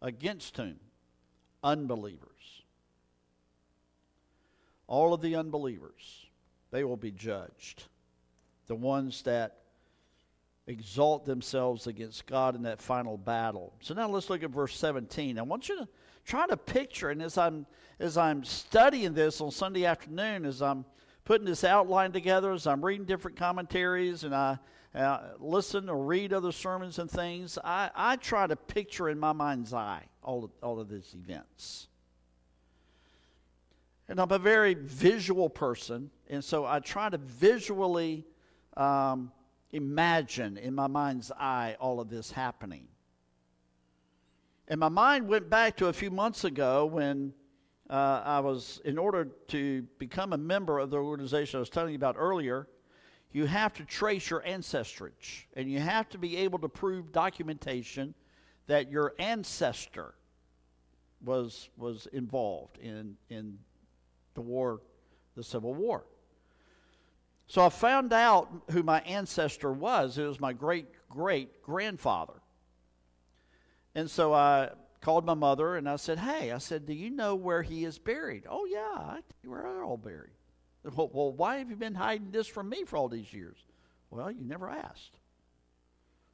against 0.00 0.56
whom? 0.56 0.76
Unbelievers. 1.62 2.62
All 4.86 5.12
of 5.12 5.20
the 5.20 5.36
unbelievers, 5.36 6.26
they 6.70 6.84
will 6.84 6.96
be 6.96 7.10
judged. 7.10 7.84
The 8.66 8.74
ones 8.74 9.22
that 9.22 9.56
exalt 10.66 11.24
themselves 11.24 11.86
against 11.86 12.26
God 12.26 12.54
in 12.54 12.62
that 12.62 12.80
final 12.80 13.16
battle. 13.16 13.72
So 13.80 13.94
now 13.94 14.08
let's 14.08 14.30
look 14.30 14.42
at 14.42 14.50
verse 14.50 14.76
17. 14.76 15.38
I 15.38 15.42
want 15.42 15.68
you 15.68 15.76
to 15.78 15.88
try 16.24 16.46
to 16.46 16.56
picture, 16.56 17.10
and 17.10 17.22
as 17.22 17.36
I'm 17.36 17.66
as 17.98 18.16
I'm 18.16 18.44
studying 18.44 19.12
this 19.12 19.40
on 19.40 19.50
Sunday 19.50 19.84
afternoon, 19.84 20.46
as 20.46 20.62
I'm 20.62 20.84
putting 21.30 21.46
this 21.46 21.62
outline 21.62 22.10
together, 22.10 22.50
as 22.50 22.66
I'm 22.66 22.84
reading 22.84 23.06
different 23.06 23.36
commentaries, 23.36 24.24
and 24.24 24.34
I 24.34 24.58
uh, 24.92 25.20
listen 25.38 25.88
or 25.88 26.04
read 26.04 26.32
other 26.32 26.50
sermons 26.50 26.98
and 26.98 27.08
things, 27.08 27.56
I, 27.62 27.88
I 27.94 28.16
try 28.16 28.48
to 28.48 28.56
picture 28.56 29.08
in 29.08 29.16
my 29.16 29.32
mind's 29.32 29.72
eye 29.72 30.06
all 30.24 30.42
of, 30.42 30.50
all 30.60 30.80
of 30.80 30.88
these 30.88 31.14
events. 31.14 31.86
And 34.08 34.20
I'm 34.20 34.32
a 34.32 34.40
very 34.40 34.74
visual 34.74 35.48
person, 35.48 36.10
and 36.28 36.42
so 36.42 36.66
I 36.66 36.80
try 36.80 37.08
to 37.08 37.18
visually 37.18 38.26
um, 38.76 39.30
imagine 39.70 40.56
in 40.58 40.74
my 40.74 40.88
mind's 40.88 41.30
eye 41.30 41.76
all 41.78 42.00
of 42.00 42.10
this 42.10 42.32
happening. 42.32 42.88
And 44.66 44.80
my 44.80 44.88
mind 44.88 45.28
went 45.28 45.48
back 45.48 45.76
to 45.76 45.86
a 45.86 45.92
few 45.92 46.10
months 46.10 46.42
ago 46.42 46.86
when 46.86 47.34
uh, 47.90 48.22
I 48.24 48.40
was, 48.40 48.80
in 48.84 48.98
order 48.98 49.28
to 49.48 49.82
become 49.98 50.32
a 50.32 50.38
member 50.38 50.78
of 50.78 50.90
the 50.90 50.98
organization 50.98 51.58
I 51.58 51.60
was 51.60 51.70
telling 51.70 51.90
you 51.90 51.96
about 51.96 52.14
earlier, 52.16 52.68
you 53.32 53.46
have 53.46 53.74
to 53.74 53.84
trace 53.84 54.30
your 54.30 54.46
ancestry 54.46 55.12
and 55.54 55.70
you 55.70 55.80
have 55.80 56.08
to 56.10 56.18
be 56.18 56.36
able 56.36 56.60
to 56.60 56.68
prove 56.68 57.10
documentation 57.10 58.14
that 58.66 58.90
your 58.90 59.14
ancestor 59.18 60.14
was 61.22 61.68
was 61.76 62.06
involved 62.12 62.78
in 62.78 63.16
in 63.28 63.58
the 64.34 64.40
war 64.40 64.80
the 65.36 65.42
civil 65.42 65.74
war. 65.74 66.04
So 67.46 67.64
i 67.64 67.68
found 67.68 68.12
out 68.12 68.48
who 68.70 68.82
my 68.82 69.00
ancestor 69.00 69.72
was. 69.72 70.16
It 70.16 70.24
was 70.24 70.40
my 70.40 70.52
great 70.52 70.86
great 71.08 71.62
grandfather 71.62 72.40
and 73.94 74.08
so 74.08 74.32
i 74.32 74.70
called 75.00 75.24
my 75.24 75.34
mother 75.34 75.76
and 75.76 75.88
i 75.88 75.96
said 75.96 76.18
hey 76.18 76.52
i 76.52 76.58
said 76.58 76.84
do 76.86 76.92
you 76.92 77.10
know 77.10 77.34
where 77.34 77.62
he 77.62 77.84
is 77.84 77.98
buried 77.98 78.44
oh 78.48 78.66
yeah 78.66 78.96
i 78.96 79.18
you 79.42 79.50
where 79.50 79.62
they're 79.62 79.84
all 79.84 79.96
buried 79.96 80.32
well, 80.84 81.10
well, 81.12 81.32
why 81.32 81.58
have 81.58 81.70
you 81.70 81.76
been 81.76 81.94
hiding 81.94 82.30
this 82.30 82.46
from 82.46 82.68
me 82.68 82.84
for 82.84 82.96
all 82.96 83.08
these 83.08 83.32
years? 83.32 83.58
Well, 84.10 84.30
you 84.30 84.44
never 84.44 84.68
asked. 84.68 85.18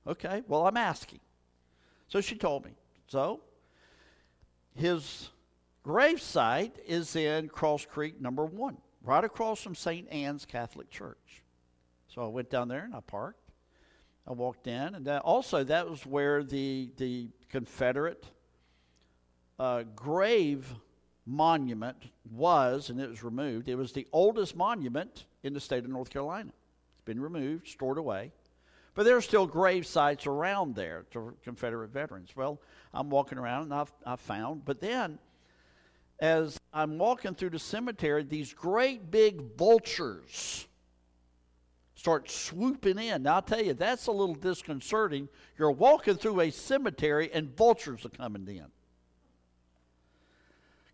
Okay, 0.07 0.43
well, 0.47 0.67
I'm 0.67 0.77
asking. 0.77 1.21
So 2.09 2.21
she 2.21 2.37
told 2.37 2.65
me. 2.65 2.73
So 3.09 3.41
his 4.75 5.31
gravesite 5.85 6.75
is 6.87 7.17
in 7.17 7.49
Cross 7.49 7.87
Creek 7.87 8.21
number 8.21 8.47
one, 8.47 8.77
right 9.03 9.25
across 9.25 9.61
from 9.61 9.75
St. 9.75 10.09
Anne's 10.13 10.45
Catholic 10.45 10.91
Church. 10.91 11.43
So 12.09 12.23
I 12.23 12.29
went 12.29 12.49
down 12.49 12.69
there 12.69 12.85
and 12.85 12.95
I 12.95 13.01
parked. 13.01 13.41
I 14.29 14.33
walked 14.33 14.67
in, 14.67 14.97
and 14.97 15.05
that, 15.07 15.23
also 15.23 15.63
that 15.63 15.89
was 15.89 16.05
where 16.05 16.43
the 16.43 16.91
the 16.97 17.29
Confederate 17.49 18.27
uh, 19.59 19.85
grave 19.95 20.75
monument 21.25 21.97
was, 22.31 22.91
and 22.91 23.01
it 23.01 23.09
was 23.09 23.23
removed. 23.23 23.69
It 23.69 23.75
was 23.75 23.93
the 23.93 24.07
oldest 24.13 24.57
monument 24.57 25.25
in 25.43 25.53
the 25.53 25.61
state 25.61 25.85
of 25.85 25.91
North 25.91 26.11
Carolina. 26.11 26.51
It's 26.95 27.05
been 27.05 27.21
removed, 27.21 27.69
stored 27.69 27.99
away. 27.99 28.33
But 28.95 29.05
there 29.05 29.17
are 29.17 29.23
still 29.23 29.47
grave 29.47 29.87
sites 29.87 30.27
around 30.27 30.75
there 30.75 31.05
to 31.11 31.35
Confederate 31.45 31.91
veterans. 31.91 32.35
Well, 32.35 32.61
I'm 32.95 33.11
walking 33.11 33.37
around 33.37 33.65
and 33.65 33.75
I've, 33.75 33.93
I've 34.07 34.21
found, 34.21 34.65
but 34.65 34.81
then 34.81 35.19
as 36.19 36.59
I'm 36.73 36.97
walking 36.97 37.35
through 37.35 37.51
the 37.51 37.59
cemetery, 37.59 38.23
these 38.23 38.55
great 38.55 39.11
big 39.11 39.57
vultures 39.57 40.67
start 41.95 42.31
swooping 42.31 42.99
in. 42.99 43.25
Now, 43.25 43.35
I'll 43.35 43.43
tell 43.43 43.63
you, 43.63 43.75
that's 43.75 44.07
a 44.07 44.13
little 44.13 44.35
disconcerting. 44.35 45.29
You're 45.59 45.73
walking 45.73 46.15
through 46.15 46.41
a 46.41 46.51
cemetery 46.51 47.31
and 47.33 47.55
vultures 47.55 48.07
are 48.07 48.11
coming 48.11 48.47
in. 48.49 48.67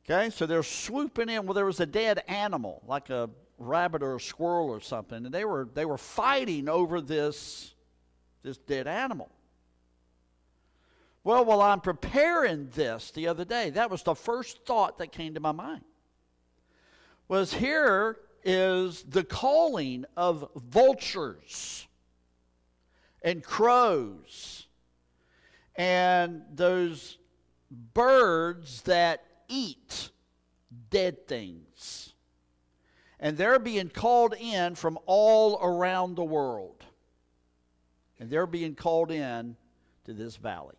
Okay, 0.04 0.30
so 0.30 0.46
they're 0.46 0.62
swooping 0.62 1.28
in. 1.28 1.46
Well, 1.46 1.54
there 1.54 1.64
was 1.64 1.80
a 1.80 1.86
dead 1.86 2.22
animal, 2.26 2.82
like 2.86 3.10
a 3.10 3.30
rabbit 3.58 4.02
or 4.02 4.16
a 4.16 4.20
squirrel 4.20 4.68
or 4.68 4.80
something, 4.80 5.24
and 5.24 5.32
they 5.32 5.44
were 5.44 5.68
they 5.72 5.84
were 5.84 5.98
fighting 5.98 6.68
over 6.68 7.00
this 7.00 7.74
this 8.42 8.58
dead 8.58 8.86
animal. 8.88 9.30
Well, 11.24 11.44
while 11.44 11.62
I'm 11.62 11.80
preparing 11.80 12.68
this 12.74 13.12
the 13.12 13.28
other 13.28 13.44
day, 13.44 13.70
that 13.70 13.90
was 13.90 14.02
the 14.02 14.16
first 14.16 14.66
thought 14.66 14.98
that 14.98 15.12
came 15.12 15.34
to 15.34 15.40
my 15.40 15.52
mind. 15.52 15.84
Was 17.28 17.54
here 17.54 18.16
is 18.42 19.04
the 19.04 19.22
calling 19.22 20.04
of 20.16 20.50
vultures 20.56 21.86
and 23.22 23.44
crows 23.44 24.66
and 25.76 26.42
those 26.52 27.18
birds 27.70 28.82
that 28.82 29.24
eat 29.52 30.10
dead 30.90 31.28
things. 31.28 32.14
And 33.20 33.36
they're 33.36 33.58
being 33.58 33.88
called 33.88 34.34
in 34.34 34.74
from 34.74 34.98
all 35.06 35.58
around 35.62 36.16
the 36.16 36.24
world. 36.24 36.84
And 38.18 38.30
they're 38.30 38.46
being 38.46 38.74
called 38.74 39.10
in 39.10 39.56
to 40.04 40.12
this 40.12 40.36
valley. 40.36 40.76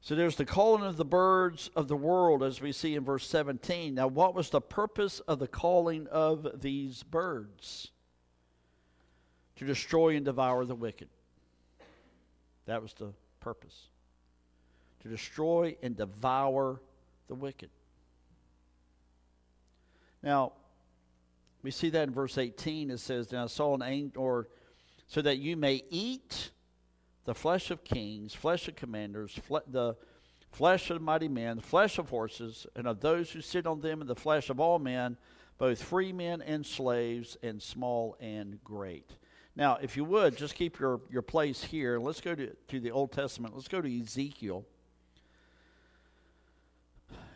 So 0.00 0.16
there's 0.16 0.34
the 0.34 0.44
calling 0.44 0.82
of 0.82 0.96
the 0.96 1.04
birds 1.04 1.70
of 1.76 1.86
the 1.86 1.96
world, 1.96 2.42
as 2.42 2.60
we 2.60 2.72
see 2.72 2.96
in 2.96 3.04
verse 3.04 3.24
17. 3.28 3.94
Now, 3.94 4.08
what 4.08 4.34
was 4.34 4.50
the 4.50 4.60
purpose 4.60 5.20
of 5.20 5.38
the 5.38 5.46
calling 5.46 6.08
of 6.08 6.60
these 6.60 7.04
birds? 7.04 7.92
To 9.56 9.64
destroy 9.64 10.16
and 10.16 10.24
devour 10.24 10.64
the 10.64 10.74
wicked. 10.74 11.08
That 12.66 12.82
was 12.82 12.94
the 12.94 13.12
purpose 13.38 13.90
to 15.02 15.08
destroy 15.08 15.76
and 15.82 15.96
devour 15.96 16.80
the 17.28 17.34
wicked. 17.34 17.70
Now, 20.22 20.52
we 21.62 21.70
see 21.70 21.90
that 21.90 22.08
in 22.08 22.14
verse 22.14 22.38
18. 22.38 22.90
It 22.90 22.98
says, 22.98 23.32
"Now 23.32 23.44
I 23.44 23.46
saw 23.46 23.74
an 23.74 23.82
angel, 23.82 24.22
or 24.22 24.48
so 25.06 25.22
that 25.22 25.38
you 25.38 25.56
may 25.56 25.84
eat 25.90 26.50
the 27.24 27.34
flesh 27.34 27.70
of 27.70 27.84
kings, 27.84 28.34
flesh 28.34 28.68
of 28.68 28.76
commanders, 28.76 29.32
fle- 29.32 29.58
the 29.66 29.96
flesh 30.50 30.90
of 30.90 31.00
mighty 31.00 31.28
men, 31.28 31.56
the 31.56 31.62
flesh 31.62 31.98
of 31.98 32.10
horses, 32.10 32.66
and 32.74 32.86
of 32.86 33.00
those 33.00 33.30
who 33.30 33.40
sit 33.40 33.66
on 33.66 33.80
them, 33.80 34.00
and 34.00 34.10
the 34.10 34.16
flesh 34.16 34.50
of 34.50 34.60
all 34.60 34.78
men, 34.78 35.16
both 35.58 35.82
free 35.82 36.12
men 36.12 36.42
and 36.42 36.66
slaves, 36.66 37.36
and 37.42 37.62
small 37.62 38.16
and 38.20 38.62
great." 38.64 39.16
Now, 39.54 39.78
if 39.82 39.96
you 39.96 40.04
would, 40.04 40.36
just 40.36 40.54
keep 40.54 40.78
your, 40.78 41.00
your 41.10 41.22
place 41.22 41.62
here. 41.62 41.98
Let's 41.98 42.20
go 42.20 42.34
to, 42.34 42.54
to 42.68 42.80
the 42.80 42.90
Old 42.90 43.12
Testament. 43.12 43.54
Let's 43.54 43.68
go 43.68 43.82
to 43.82 44.00
Ezekiel. 44.00 44.64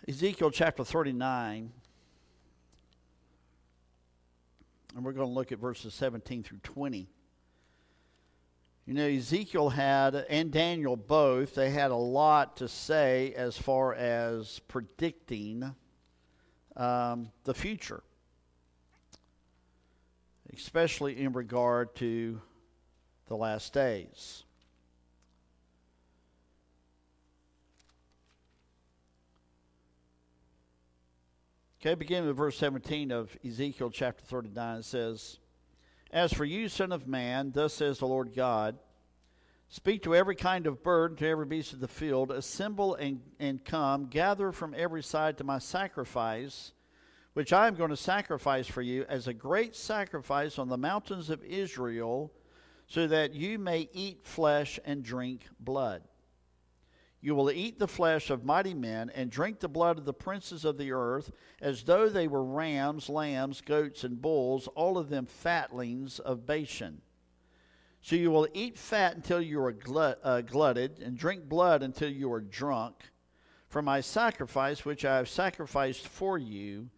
Ezekiel 0.09 0.53
chapter 0.53 0.85
39. 0.85 1.73
And 4.95 5.05
we're 5.05 5.13
going 5.13 5.27
to 5.27 5.33
look 5.33 5.51
at 5.51 5.59
verses 5.59 5.95
17 5.95 6.45
through 6.45 6.61
20. 6.63 7.09
You 8.87 8.95
know, 8.95 9.05
Ezekiel 9.05 9.71
had, 9.71 10.15
and 10.15 10.53
Daniel 10.53 10.97
both, 10.97 11.57
they 11.57 11.71
had 11.71 11.91
a 11.91 11.97
lot 11.97 12.59
to 12.59 12.69
say 12.69 13.35
as 13.37 13.59
far 13.59 13.95
as 13.95 14.61
predicting 14.69 15.75
um, 16.77 17.33
the 17.43 17.53
future, 17.53 18.05
especially 20.55 21.21
in 21.21 21.33
regard 21.33 21.97
to 21.97 22.41
the 23.27 23.37
last 23.37 23.73
days. 23.73 24.45
Okay, 31.87 31.95
beginning 31.95 32.27
with 32.27 32.37
verse 32.37 32.59
17 32.59 33.13
of 33.13 33.39
Ezekiel 33.47 33.91
chapter 33.91 34.25
39, 34.25 34.79
it 34.79 34.85
says, 34.85 35.39
As 36.11 36.33
for 36.33 36.45
you, 36.45 36.69
son 36.69 36.91
of 36.91 37.07
man, 37.07 37.53
thus 37.55 37.75
says 37.75 38.01
the 38.01 38.09
Lord 38.09 38.35
God, 38.35 38.77
Speak 39.69 40.03
to 40.03 40.17
every 40.17 40.35
kind 40.35 40.67
of 40.67 40.83
bird, 40.83 41.13
and 41.13 41.19
to 41.19 41.29
every 41.29 41.47
beast 41.47 41.73
of 41.73 41.79
the 41.79 41.87
field, 41.87 42.33
assemble 42.33 42.97
and, 42.97 43.21
and 43.39 43.65
come, 43.65 44.07
gather 44.07 44.51
from 44.51 44.75
every 44.77 45.01
side 45.01 45.39
to 45.39 45.45
my 45.45 45.61
sacrifice, 45.61 46.73
which 47.35 47.53
I 47.53 47.69
am 47.69 47.77
going 47.77 47.91
to 47.91 47.97
sacrifice 47.97 48.67
for 48.67 48.83
you 48.83 49.07
as 49.09 49.29
a 49.29 49.33
great 49.33 49.77
sacrifice 49.77 50.59
on 50.59 50.69
the 50.69 50.77
mountains 50.77 51.31
of 51.31 51.45
Israel, 51.45 52.33
so 52.89 53.07
that 53.07 53.33
you 53.33 53.61
may 53.61 53.89
eat 53.93 54.27
flesh 54.27 54.81
and 54.85 55.05
drink 55.05 55.43
blood. 55.61 56.03
You 57.21 57.35
will 57.35 57.51
eat 57.51 57.79
the 57.79 57.89
flesh 57.89 58.31
of 58.31 58.45
mighty 58.45 58.75
men 58.75 59.11
and 59.15 59.31
drink 59.31 59.61
the 59.61 59.69
blood 59.69 59.99
of 59.99 60.05
the 60.05 60.13
princes 60.13 60.65
of 60.65 60.79
the 60.79 60.93
earth, 60.93 61.33
as 61.61 61.83
though 61.83 62.09
they 62.09 62.29
were 62.29 62.45
rams, 62.45 63.09
lambs, 63.09 63.61
goats, 63.61 64.05
and 64.05 64.21
bulls, 64.21 64.69
all 64.69 64.99
of 64.99 65.09
them 65.09 65.27
fatlings 65.27 66.19
of 66.19 66.47
Bashan. 66.47 67.01
So 68.03 68.15
you 68.15 68.31
will 68.31 68.47
eat 68.55 68.79
fat 68.79 69.17
until 69.17 69.41
you 69.41 69.61
are 69.61 69.73
glut, 69.73 70.21
uh, 70.23 70.43
glutted, 70.43 71.01
and 71.01 71.19
drink 71.19 71.49
blood 71.49 71.83
until 71.83 72.09
you 72.09 72.33
are 72.33 72.41
drunk. 72.41 73.11
For 73.69 73.83
my 73.83 74.01
sacrifice, 74.01 74.85
which 74.85 75.05
I 75.05 75.17
have 75.17 75.29
sacrificed 75.29 76.07
for 76.07 76.39
you, 76.39 76.91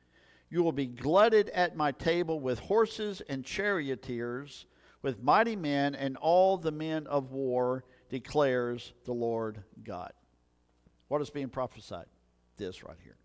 you 0.51 0.63
will 0.63 0.73
be 0.73 0.87
glutted 0.87 1.49
at 1.51 1.77
my 1.77 1.93
table 1.93 2.41
with 2.41 2.59
horses 2.59 3.23
and 3.29 3.45
charioteers, 3.45 4.67
with 5.01 5.23
mighty 5.23 5.57
men 5.57 5.95
and 5.95 6.17
all 6.17 6.59
the 6.59 6.73
men 6.73 7.07
of 7.07 7.33
war, 7.33 7.85
declares 8.09 8.93
the 9.05 9.13
Lord 9.13 9.63
God. 9.85 10.13
What 11.09 11.23
is 11.23 11.31
being 11.31 11.49
prophesied? 11.49 12.07
This 12.57 12.83
right 12.83 12.97
here. 13.03 13.17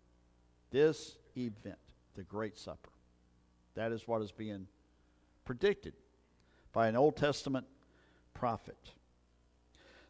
This 0.70 1.16
event, 1.36 1.78
the 2.14 2.22
Great 2.22 2.58
Supper. 2.58 2.90
That 3.74 3.92
is 3.92 4.06
what 4.06 4.22
is 4.22 4.32
being 4.32 4.66
predicted 5.44 5.94
by 6.72 6.88
an 6.88 6.96
Old 6.96 7.16
Testament 7.16 7.66
prophet. 8.32 8.78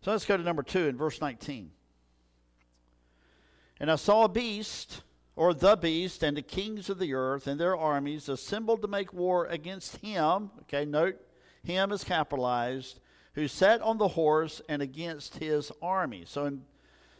So 0.03 0.11
let's 0.11 0.27
go 0.27 0.37
to 0.37 0.43
number 0.43 0.63
two 0.63 0.87
in 0.87 0.97
verse 0.97 1.21
19. 1.21 1.71
And 3.81 3.91
I 3.91 3.97
saw 3.97 4.25
a 4.25 4.29
beast, 4.29 5.03
or 5.35 5.53
the 5.53 5.77
beast, 5.77 6.23
and 6.23 6.37
the 6.37 6.43
kings 6.43 6.89
of 6.89 6.99
the 6.99 7.15
earth 7.15 7.47
and 7.47 7.59
their 7.59 7.77
armies 7.77 8.29
assembled 8.29 8.83
to 8.83 8.89
make 8.89 9.13
war 9.13 9.47
against 9.47 9.97
him. 9.97 10.51
Okay, 10.63 10.85
note 10.85 11.17
him 11.63 11.91
is 11.91 12.05
capitalized, 12.05 13.01
who 13.35 13.49
sat 13.49 13.81
on 13.83 13.99
the 13.99 14.09
horse 14.09 14.61
and 14.69 14.83
against 14.83 15.39
his 15.39 15.71
army. 15.83 16.25
So 16.27 16.47
in 16.47 16.63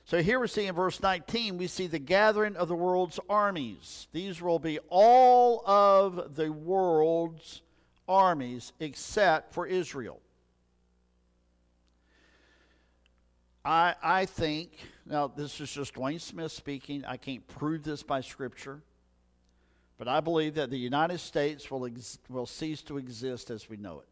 so 0.07 0.23
here 0.23 0.39
we 0.39 0.49
see 0.49 0.67
in 0.67 0.75
verse 0.75 1.03
19, 1.03 1.57
we 1.57 1.67
see 1.67 1.87
the 1.87 1.99
gathering 1.99 2.57
of 2.57 2.69
the 2.69 2.75
world's 2.75 3.19
armies. 3.29 4.07
These 4.13 4.43
will 4.43 4.59
be 4.59 4.79
all 4.91 5.67
of 5.67 6.37
the 6.37 6.53
world's 6.53 7.63
armies 8.07 8.75
except 8.81 9.55
for 9.55 9.67
Israel. 9.67 10.21
I, 13.65 13.95
I 14.03 14.27
think, 14.27 14.73
now 15.07 15.27
this 15.27 15.59
is 15.59 15.73
just 15.73 15.95
Dwayne 15.95 16.21
Smith 16.21 16.53
speaking. 16.53 17.03
I 17.07 17.17
can't 17.17 17.47
prove 17.47 17.83
this 17.83 18.03
by 18.03 18.21
Scripture. 18.21 18.83
But 19.97 20.07
I 20.07 20.21
believe 20.21 20.57
that 20.57 20.69
the 20.69 20.77
United 20.77 21.19
States 21.19 21.71
will, 21.71 21.87
ex- 21.87 22.19
will 22.29 22.45
cease 22.45 22.83
to 22.83 22.99
exist 22.99 23.51
as 23.51 23.71
we 23.71 23.79
know 23.79 24.01
it. 24.01 24.09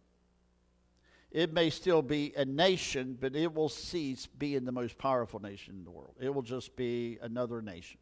It 1.33 1.55
may 1.55 1.71
still 1.71 2.03
be 2.03 2.35
a 2.37 2.45
nation, 2.45 3.17
but 3.19 3.35
it 3.35 3.55
will 3.55 3.71
cease 3.71 4.27
being 4.27 4.67
the 4.67 4.73
most 4.73 4.99
powerful 4.99 5.41
nation 5.41 5.75
in 5.79 5.85
the 5.85 5.91
world. 5.91 6.15
It 6.21 6.33
will 6.33 6.43
just 6.43 6.77
be 6.77 7.19
another 7.23 7.63
nation. 7.63 7.99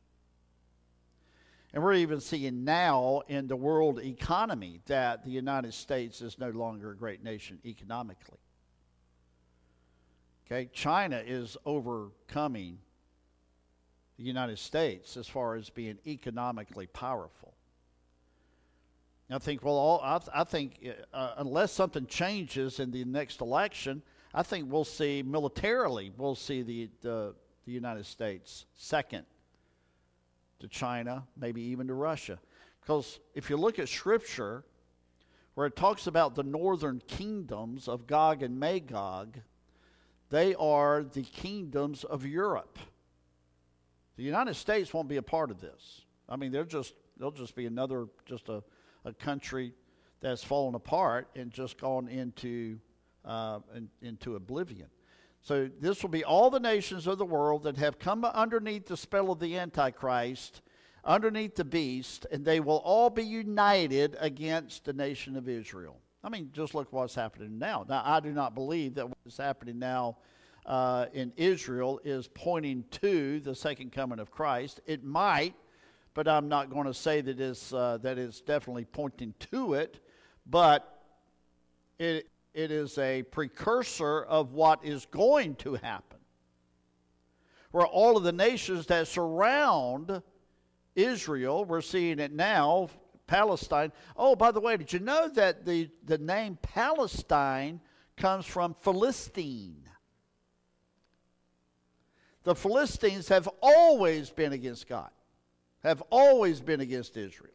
And 1.72 1.84
we're 1.84 1.94
even 1.94 2.20
seeing 2.20 2.64
now 2.64 3.22
in 3.28 3.46
the 3.46 3.54
world 3.54 4.00
economy 4.00 4.80
that 4.86 5.24
the 5.24 5.30
United 5.30 5.74
States 5.74 6.20
is 6.20 6.40
no 6.40 6.50
longer 6.50 6.90
a 6.90 6.96
great 6.96 7.22
nation 7.22 7.60
economically. 7.64 8.40
Okay, 10.44 10.68
China 10.72 11.22
is 11.24 11.56
overcoming 11.64 12.78
the 14.16 14.24
United 14.24 14.58
States 14.58 15.16
as 15.16 15.28
far 15.28 15.54
as 15.54 15.70
being 15.70 15.98
economically 16.04 16.88
powerful. 16.88 17.54
I 19.32 19.38
think, 19.38 19.64
well, 19.64 19.74
all, 19.74 20.00
I, 20.02 20.40
I 20.40 20.44
think 20.44 20.86
uh, 21.12 21.34
unless 21.38 21.72
something 21.72 22.06
changes 22.06 22.80
in 22.80 22.90
the 22.90 23.04
next 23.04 23.40
election, 23.40 24.02
I 24.34 24.42
think 24.42 24.70
we'll 24.70 24.84
see 24.84 25.22
militarily, 25.22 26.12
we'll 26.16 26.34
see 26.34 26.62
the, 26.62 26.88
the, 27.02 27.34
the 27.64 27.72
United 27.72 28.06
States 28.06 28.66
second 28.74 29.24
to 30.60 30.68
China, 30.68 31.24
maybe 31.36 31.62
even 31.62 31.86
to 31.88 31.94
Russia. 31.94 32.38
Because 32.80 33.20
if 33.34 33.50
you 33.50 33.56
look 33.56 33.78
at 33.78 33.88
Scripture, 33.88 34.64
where 35.54 35.66
it 35.66 35.76
talks 35.76 36.06
about 36.06 36.34
the 36.34 36.42
northern 36.42 37.02
kingdoms 37.06 37.88
of 37.88 38.06
Gog 38.06 38.42
and 38.42 38.58
Magog, 38.58 39.38
they 40.30 40.54
are 40.54 41.02
the 41.02 41.22
kingdoms 41.22 42.04
of 42.04 42.24
Europe. 42.24 42.78
The 44.16 44.22
United 44.22 44.54
States 44.54 44.94
won't 44.94 45.08
be 45.08 45.16
a 45.16 45.22
part 45.22 45.50
of 45.50 45.60
this. 45.60 46.02
I 46.28 46.36
mean, 46.36 46.52
they're 46.52 46.64
just 46.64 46.94
they'll 47.18 47.30
just 47.30 47.54
be 47.54 47.66
another 47.66 48.06
just 48.26 48.48
a, 48.48 48.62
a 49.04 49.12
country 49.12 49.72
that's 50.20 50.44
fallen 50.44 50.74
apart 50.74 51.28
and 51.34 51.50
just 51.50 51.78
gone 51.80 52.08
into 52.08 52.78
uh, 53.24 53.60
in, 53.74 53.88
into 54.02 54.36
oblivion. 54.36 54.88
So 55.42 55.68
this 55.80 56.02
will 56.02 56.10
be 56.10 56.24
all 56.24 56.50
the 56.50 56.60
nations 56.60 57.06
of 57.06 57.18
the 57.18 57.24
world 57.24 57.62
that 57.62 57.76
have 57.78 57.98
come 57.98 58.24
underneath 58.24 58.86
the 58.86 58.96
spell 58.96 59.32
of 59.32 59.40
the 59.40 59.56
Antichrist, 59.56 60.60
underneath 61.04 61.54
the 61.54 61.64
beast, 61.64 62.26
and 62.30 62.44
they 62.44 62.60
will 62.60 62.82
all 62.84 63.08
be 63.08 63.24
united 63.24 64.16
against 64.20 64.84
the 64.84 64.92
nation 64.92 65.36
of 65.36 65.48
Israel. 65.48 65.98
I 66.22 66.28
mean, 66.28 66.50
just 66.52 66.74
look 66.74 66.92
what's 66.92 67.14
happening 67.14 67.58
now. 67.58 67.86
Now, 67.88 68.02
I 68.04 68.20
do 68.20 68.32
not 68.32 68.54
believe 68.54 68.94
that 68.96 69.08
what 69.08 69.16
is 69.24 69.38
happening 69.38 69.78
now 69.78 70.18
uh, 70.66 71.06
in 71.14 71.32
Israel 71.36 72.00
is 72.04 72.28
pointing 72.28 72.84
to 72.90 73.40
the 73.40 73.54
second 73.54 73.92
coming 73.92 74.18
of 74.18 74.30
Christ. 74.30 74.80
It 74.86 75.02
might, 75.02 75.54
but 76.20 76.28
I'm 76.28 76.50
not 76.50 76.68
going 76.68 76.84
to 76.84 76.92
say 76.92 77.22
that 77.22 77.40
it's, 77.40 77.72
uh, 77.72 77.96
that 78.02 78.18
it's 78.18 78.42
definitely 78.42 78.84
pointing 78.84 79.32
to 79.52 79.72
it, 79.72 80.04
but 80.44 81.02
it, 81.98 82.28
it 82.52 82.70
is 82.70 82.98
a 82.98 83.22
precursor 83.22 84.20
of 84.20 84.52
what 84.52 84.84
is 84.84 85.06
going 85.06 85.54
to 85.54 85.76
happen. 85.76 86.18
Where 87.70 87.86
all 87.86 88.18
of 88.18 88.22
the 88.22 88.32
nations 88.32 88.84
that 88.88 89.08
surround 89.08 90.20
Israel, 90.94 91.64
we're 91.64 91.80
seeing 91.80 92.18
it 92.18 92.34
now 92.34 92.90
Palestine. 93.26 93.90
Oh, 94.14 94.36
by 94.36 94.50
the 94.50 94.60
way, 94.60 94.76
did 94.76 94.92
you 94.92 94.98
know 94.98 95.26
that 95.30 95.64
the, 95.64 95.88
the 96.04 96.18
name 96.18 96.58
Palestine 96.60 97.80
comes 98.18 98.44
from 98.44 98.76
Philistine? 98.82 99.88
The 102.42 102.54
Philistines 102.54 103.28
have 103.28 103.48
always 103.62 104.28
been 104.28 104.52
against 104.52 104.86
God, 104.86 105.08
have 105.82 106.02
always 106.10 106.60
been 106.60 106.80
against 106.80 107.16
Israel. 107.16 107.52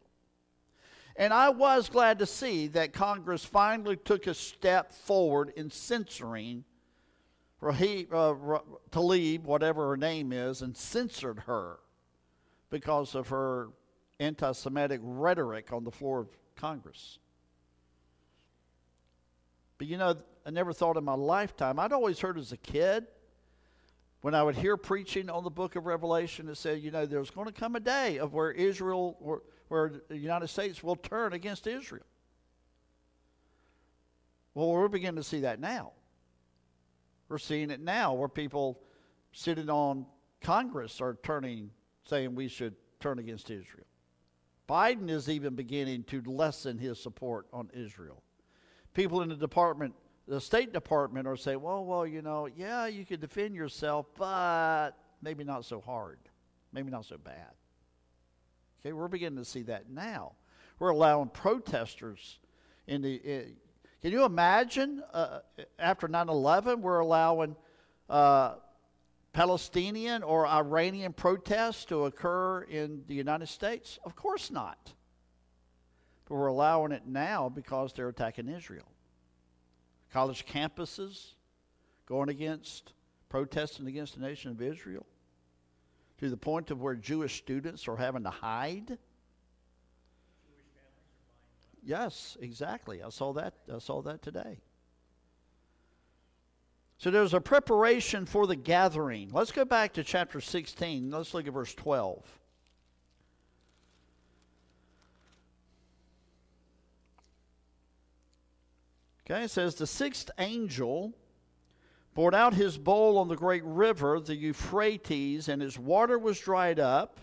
And 1.16 1.32
I 1.32 1.48
was 1.48 1.88
glad 1.88 2.18
to 2.18 2.26
see 2.26 2.66
that 2.68 2.92
Congress 2.92 3.44
finally 3.44 3.96
took 3.96 4.26
a 4.26 4.34
step 4.34 4.92
forward 4.92 5.52
in 5.56 5.70
censoring 5.70 6.64
Rahib, 7.62 8.12
uh, 8.12 8.60
Tlaib, 8.90 9.44
whatever 9.44 9.88
her 9.88 9.96
name 9.96 10.32
is, 10.32 10.60
and 10.60 10.76
censored 10.76 11.40
her 11.46 11.78
because 12.68 13.14
of 13.14 13.28
her 13.28 13.70
anti 14.20 14.52
Semitic 14.52 15.00
rhetoric 15.02 15.72
on 15.72 15.84
the 15.84 15.90
floor 15.90 16.20
of 16.20 16.28
Congress. 16.54 17.18
But 19.78 19.86
you 19.86 19.96
know, 19.96 20.16
I 20.44 20.50
never 20.50 20.72
thought 20.72 20.96
in 20.96 21.04
my 21.04 21.14
lifetime, 21.14 21.78
I'd 21.78 21.92
always 21.92 22.20
heard 22.20 22.38
as 22.38 22.52
a 22.52 22.56
kid 22.58 23.06
when 24.26 24.34
I 24.34 24.42
would 24.42 24.56
hear 24.56 24.76
preaching 24.76 25.30
on 25.30 25.44
the 25.44 25.50
book 25.50 25.76
of 25.76 25.86
Revelation, 25.86 26.48
it 26.48 26.56
said, 26.56 26.80
you 26.82 26.90
know, 26.90 27.06
there's 27.06 27.30
going 27.30 27.46
to 27.46 27.52
come 27.52 27.76
a 27.76 27.80
day 27.80 28.18
of 28.18 28.32
where 28.32 28.50
Israel, 28.50 29.16
where, 29.20 29.38
where 29.68 29.92
the 30.08 30.18
United 30.18 30.48
States 30.48 30.82
will 30.82 30.96
turn 30.96 31.32
against 31.32 31.64
Israel. 31.68 32.02
Well, 34.52 34.68
we're 34.72 34.88
beginning 34.88 35.22
to 35.22 35.22
see 35.22 35.42
that 35.42 35.60
now. 35.60 35.92
We're 37.28 37.38
seeing 37.38 37.70
it 37.70 37.78
now 37.78 38.14
where 38.14 38.26
people 38.26 38.80
sitting 39.30 39.70
on 39.70 40.06
Congress 40.40 41.00
are 41.00 41.16
turning, 41.22 41.70
saying 42.04 42.34
we 42.34 42.48
should 42.48 42.74
turn 42.98 43.20
against 43.20 43.48
Israel. 43.48 43.86
Biden 44.68 45.08
is 45.08 45.28
even 45.28 45.54
beginning 45.54 46.02
to 46.08 46.20
lessen 46.26 46.78
his 46.78 47.00
support 47.00 47.46
on 47.52 47.70
Israel. 47.72 48.24
People 48.92 49.22
in 49.22 49.28
the 49.28 49.36
department, 49.36 49.94
the 50.28 50.40
State 50.40 50.72
Department, 50.72 51.26
are 51.26 51.36
say, 51.36 51.56
well, 51.56 51.84
well, 51.84 52.06
you 52.06 52.20
know, 52.20 52.46
yeah, 52.46 52.86
you 52.86 53.04
can 53.04 53.20
defend 53.20 53.54
yourself, 53.54 54.06
but 54.16 54.92
maybe 55.22 55.44
not 55.44 55.64
so 55.64 55.80
hard, 55.80 56.18
maybe 56.72 56.90
not 56.90 57.04
so 57.04 57.16
bad. 57.16 57.52
Okay, 58.80 58.92
we're 58.92 59.08
beginning 59.08 59.38
to 59.38 59.44
see 59.44 59.62
that 59.62 59.88
now. 59.88 60.32
We're 60.78 60.90
allowing 60.90 61.28
protesters 61.28 62.38
in 62.86 63.02
the. 63.02 63.20
Uh, 63.24 63.50
can 64.02 64.12
you 64.12 64.24
imagine 64.24 65.02
uh, 65.12 65.40
after 65.78 66.06
9 66.06 66.28
11, 66.28 66.82
we're 66.82 66.98
allowing 66.98 67.56
uh, 68.10 68.56
Palestinian 69.32 70.22
or 70.22 70.46
Iranian 70.46 71.12
protests 71.12 71.84
to 71.86 72.04
occur 72.04 72.62
in 72.62 73.04
the 73.06 73.14
United 73.14 73.48
States? 73.48 73.98
Of 74.04 74.14
course 74.16 74.50
not. 74.50 74.92
But 76.28 76.34
we're 76.34 76.46
allowing 76.46 76.92
it 76.92 77.06
now 77.06 77.48
because 77.48 77.92
they're 77.92 78.08
attacking 78.08 78.48
Israel. 78.48 78.86
College 80.16 80.46
campuses 80.46 81.32
going 82.06 82.30
against, 82.30 82.94
protesting 83.28 83.86
against 83.86 84.14
the 84.14 84.20
nation 84.22 84.50
of 84.50 84.62
Israel 84.62 85.04
to 86.16 86.30
the 86.30 86.38
point 86.38 86.70
of 86.70 86.80
where 86.80 86.94
Jewish 86.94 87.36
students 87.36 87.86
are 87.86 87.96
having 87.96 88.22
to 88.22 88.30
hide. 88.30 88.96
Yes, 91.84 92.38
exactly. 92.40 93.02
I 93.02 93.10
saw 93.10 93.34
that. 93.34 93.56
I 93.70 93.78
saw 93.78 94.00
that 94.00 94.22
today. 94.22 94.56
So 96.96 97.10
there's 97.10 97.34
a 97.34 97.40
preparation 97.42 98.24
for 98.24 98.46
the 98.46 98.56
gathering. 98.56 99.28
Let's 99.34 99.52
go 99.52 99.66
back 99.66 99.92
to 99.92 100.02
chapter 100.02 100.40
16. 100.40 101.10
Let's 101.10 101.34
look 101.34 101.46
at 101.46 101.52
verse 101.52 101.74
12. 101.74 102.24
Okay, 109.28 109.44
it 109.44 109.50
says, 109.50 109.74
The 109.74 109.86
sixth 109.86 110.30
angel 110.38 111.12
poured 112.14 112.34
out 112.34 112.54
his 112.54 112.78
bowl 112.78 113.18
on 113.18 113.28
the 113.28 113.36
great 113.36 113.64
river, 113.64 114.20
the 114.20 114.36
Euphrates, 114.36 115.48
and 115.48 115.60
his 115.60 115.78
water 115.78 116.18
was 116.18 116.38
dried 116.38 116.78
up. 116.78 117.18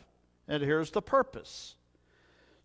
And 0.48 0.62
here's 0.62 0.92
the 0.92 1.02
purpose 1.02 1.76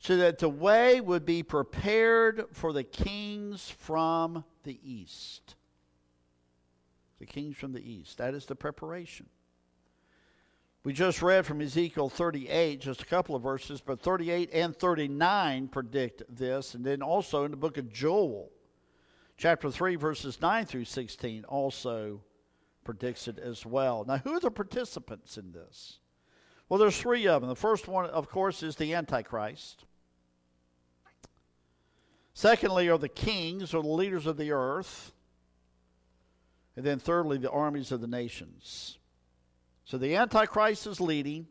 so 0.00 0.16
that 0.16 0.38
the 0.38 0.48
way 0.48 1.00
would 1.00 1.24
be 1.24 1.42
prepared 1.42 2.44
for 2.52 2.72
the 2.72 2.84
kings 2.84 3.70
from 3.78 4.44
the 4.62 4.78
east. 4.82 5.56
The 7.18 7.26
kings 7.26 7.56
from 7.56 7.72
the 7.72 7.80
east. 7.80 8.18
That 8.18 8.34
is 8.34 8.46
the 8.46 8.54
preparation. 8.54 9.26
We 10.84 10.92
just 10.92 11.20
read 11.20 11.44
from 11.44 11.60
Ezekiel 11.60 12.08
38, 12.08 12.80
just 12.80 13.02
a 13.02 13.06
couple 13.06 13.34
of 13.34 13.42
verses, 13.42 13.80
but 13.80 14.00
38 14.00 14.50
and 14.52 14.76
39 14.76 15.68
predict 15.68 16.22
this. 16.28 16.74
And 16.74 16.84
then 16.84 17.02
also 17.02 17.44
in 17.44 17.50
the 17.50 17.56
book 17.56 17.76
of 17.76 17.92
Joel, 17.92 18.50
chapter 19.38 19.70
3, 19.70 19.94
verses 19.94 20.40
9 20.42 20.66
through 20.66 20.84
16, 20.84 21.44
also 21.44 22.20
predicts 22.84 23.28
it 23.28 23.38
as 23.38 23.64
well. 23.64 24.04
Now, 24.06 24.18
who 24.18 24.34
are 24.34 24.40
the 24.40 24.50
participants 24.50 25.38
in 25.38 25.52
this? 25.52 26.00
Well, 26.68 26.78
there's 26.78 26.98
three 26.98 27.26
of 27.26 27.40
them. 27.40 27.48
The 27.48 27.56
first 27.56 27.88
one, 27.88 28.06
of 28.06 28.28
course, 28.28 28.62
is 28.62 28.76
the 28.76 28.92
Antichrist. 28.92 29.84
Secondly, 32.34 32.88
are 32.88 32.98
the 32.98 33.08
kings 33.08 33.72
or 33.72 33.82
the 33.82 33.88
leaders 33.88 34.26
of 34.26 34.36
the 34.36 34.52
earth. 34.52 35.12
And 36.76 36.84
then 36.84 36.98
thirdly, 36.98 37.38
the 37.38 37.50
armies 37.50 37.90
of 37.90 38.00
the 38.00 38.06
nations. 38.06 38.98
So 39.84 39.96
the 39.98 40.16
Antichrist 40.16 40.86
is 40.86 41.00
leading, 41.00 41.46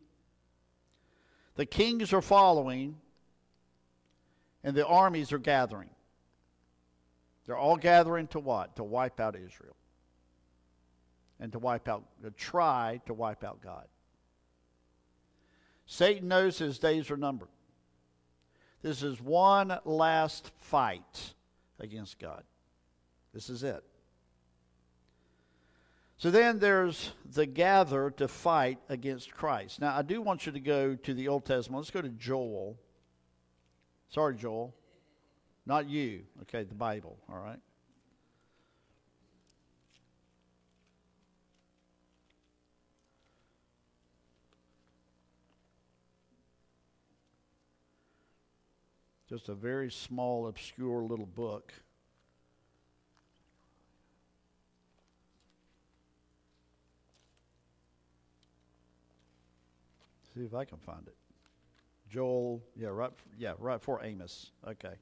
the 1.56 1.66
kings 1.66 2.14
are 2.14 2.22
following, 2.22 2.98
and 4.64 4.76
the 4.76 4.86
armies 4.86 5.34
are 5.34 5.40
gathering. 5.40 5.90
They're 7.48 7.58
all 7.58 7.78
gathering 7.78 8.28
to 8.28 8.40
what? 8.40 8.76
To 8.76 8.84
wipe 8.84 9.20
out 9.20 9.36
Israel. 9.36 9.76
And 11.40 11.52
to 11.54 11.60
wipe 11.60 11.88
out, 11.88 12.04
to 12.24 12.32
try 12.32 13.02
to 13.06 13.14
wipe 13.14 13.44
out 13.44 13.62
God. 13.62 13.88
Satan 15.86 16.28
knows 16.28 16.60
his 16.60 16.78
days 16.78 17.10
are 17.10 17.18
numbered. 17.18 17.48
This 18.82 19.02
is 19.02 19.22
one 19.22 19.80
last 19.86 20.52
fight 20.60 21.34
against 21.80 22.20
God. 22.20 22.44
This 23.34 23.50
is 23.50 23.64
it. 23.64 23.84
So 26.18 26.32
then 26.32 26.60
there's 26.60 27.12
the 27.32 27.46
gather 27.46 28.10
to 28.12 28.28
fight 28.28 28.80
against 28.90 29.32
Christ. 29.32 29.80
Now, 29.80 29.96
I 29.96 30.02
do 30.02 30.22
want 30.22 30.46
you 30.46 30.52
to 30.52 30.60
go 30.60 30.96
to 30.96 31.14
the 31.14 31.28
Old 31.28 31.46
Testament. 31.46 31.80
Let's 31.80 31.92
go 31.92 32.02
to 32.02 32.10
Joel. 32.10 32.78
Sorry, 34.10 34.36
Joel. 34.36 34.74
Not 35.68 35.90
you. 35.90 36.22
Okay, 36.44 36.64
the 36.64 36.74
Bible, 36.74 37.18
all 37.30 37.40
right? 37.40 37.60
Just 49.28 49.50
a 49.50 49.54
very 49.54 49.92
small, 49.92 50.48
obscure 50.48 51.02
little 51.02 51.26
book. 51.26 51.74
See 60.34 60.46
if 60.46 60.54
I 60.54 60.64
can 60.64 60.78
find 60.78 61.06
it. 61.08 61.16
Joel, 62.10 62.64
yeah, 62.74 62.88
right, 62.88 63.12
yeah, 63.38 63.52
right 63.60 63.82
for 63.82 64.02
Amos. 64.02 64.52
Okay. 64.66 64.94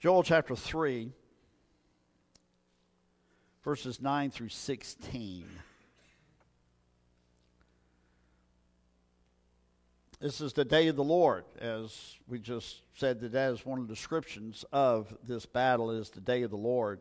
Joel 0.00 0.22
chapter 0.22 0.54
three, 0.54 1.10
verses 3.64 4.00
nine 4.00 4.30
through 4.30 4.50
sixteen. 4.50 5.48
This 10.20 10.40
is 10.40 10.52
the 10.52 10.64
day 10.64 10.86
of 10.86 10.94
the 10.94 11.02
Lord, 11.02 11.46
as 11.60 12.14
we 12.28 12.38
just 12.38 12.82
said 12.94 13.18
that 13.22 13.32
that 13.32 13.52
is 13.52 13.66
one 13.66 13.80
of 13.80 13.88
the 13.88 13.94
descriptions 13.94 14.64
of 14.70 15.12
this 15.26 15.46
battle 15.46 15.90
is 15.90 16.10
the 16.10 16.20
day 16.20 16.42
of 16.42 16.52
the 16.52 16.56
Lord. 16.56 17.00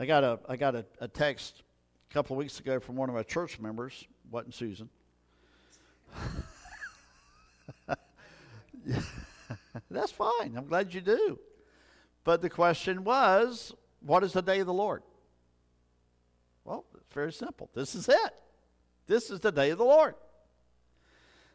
I 0.00 0.06
got 0.06 0.24
a 0.24 0.40
I 0.48 0.56
got 0.56 0.74
a, 0.74 0.84
a 1.00 1.06
text 1.06 1.62
a 2.10 2.14
couple 2.14 2.34
of 2.34 2.38
weeks 2.38 2.58
ago 2.58 2.80
from 2.80 2.96
one 2.96 3.08
of 3.08 3.14
my 3.14 3.22
church 3.22 3.60
members, 3.60 4.08
wasn't 4.28 4.54
Susan. 4.54 4.88
That's 9.96 10.12
fine. 10.12 10.54
I'm 10.56 10.66
glad 10.66 10.92
you 10.92 11.00
do. 11.00 11.38
But 12.22 12.42
the 12.42 12.50
question 12.50 13.04
was, 13.04 13.74
what 14.00 14.22
is 14.22 14.32
the 14.32 14.42
day 14.42 14.60
of 14.60 14.66
the 14.66 14.74
Lord? 14.74 15.02
Well, 16.64 16.84
it's 16.94 17.14
very 17.14 17.32
simple. 17.32 17.70
This 17.74 17.94
is 17.94 18.08
it. 18.08 18.34
This 19.06 19.30
is 19.30 19.40
the 19.40 19.52
day 19.52 19.70
of 19.70 19.78
the 19.78 19.84
Lord. 19.84 20.14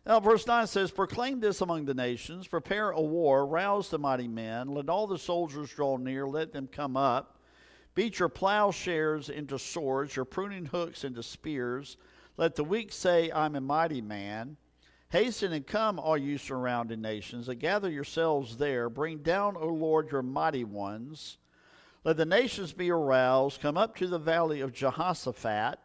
Now, 0.05 0.19
verse 0.19 0.47
9 0.47 0.65
says, 0.65 0.89
Proclaim 0.89 1.39
this 1.39 1.61
among 1.61 1.85
the 1.85 1.93
nations, 1.93 2.47
prepare 2.47 2.89
a 2.89 3.01
war, 3.01 3.45
rouse 3.45 3.89
the 3.89 3.99
mighty 3.99 4.27
men, 4.27 4.69
let 4.69 4.89
all 4.89 5.05
the 5.05 5.19
soldiers 5.19 5.69
draw 5.69 5.97
near, 5.97 6.25
let 6.25 6.53
them 6.53 6.67
come 6.67 6.97
up. 6.97 7.37
Beat 7.93 8.17
your 8.17 8.29
plowshares 8.29 9.29
into 9.29 9.59
swords, 9.59 10.15
your 10.15 10.25
pruning 10.25 10.65
hooks 10.65 11.03
into 11.03 11.21
spears. 11.21 11.97
Let 12.37 12.55
the 12.55 12.63
weak 12.63 12.91
say, 12.91 13.29
I'm 13.31 13.55
a 13.55 13.61
mighty 13.61 14.01
man. 14.01 14.57
Hasten 15.11 15.51
and 15.51 15.67
come, 15.67 15.99
all 15.99 16.17
you 16.17 16.37
surrounding 16.37 17.01
nations, 17.01 17.49
and 17.49 17.59
gather 17.59 17.89
yourselves 17.89 18.55
there. 18.55 18.89
Bring 18.89 19.17
down, 19.17 19.57
O 19.57 19.67
Lord, 19.67 20.09
your 20.09 20.21
mighty 20.21 20.63
ones. 20.63 21.37
Let 22.05 22.15
the 22.15 22.25
nations 22.25 22.71
be 22.71 22.89
aroused. 22.89 23.61
Come 23.61 23.75
up 23.75 23.97
to 23.97 24.07
the 24.07 24.17
valley 24.17 24.61
of 24.61 24.71
Jehoshaphat, 24.71 25.79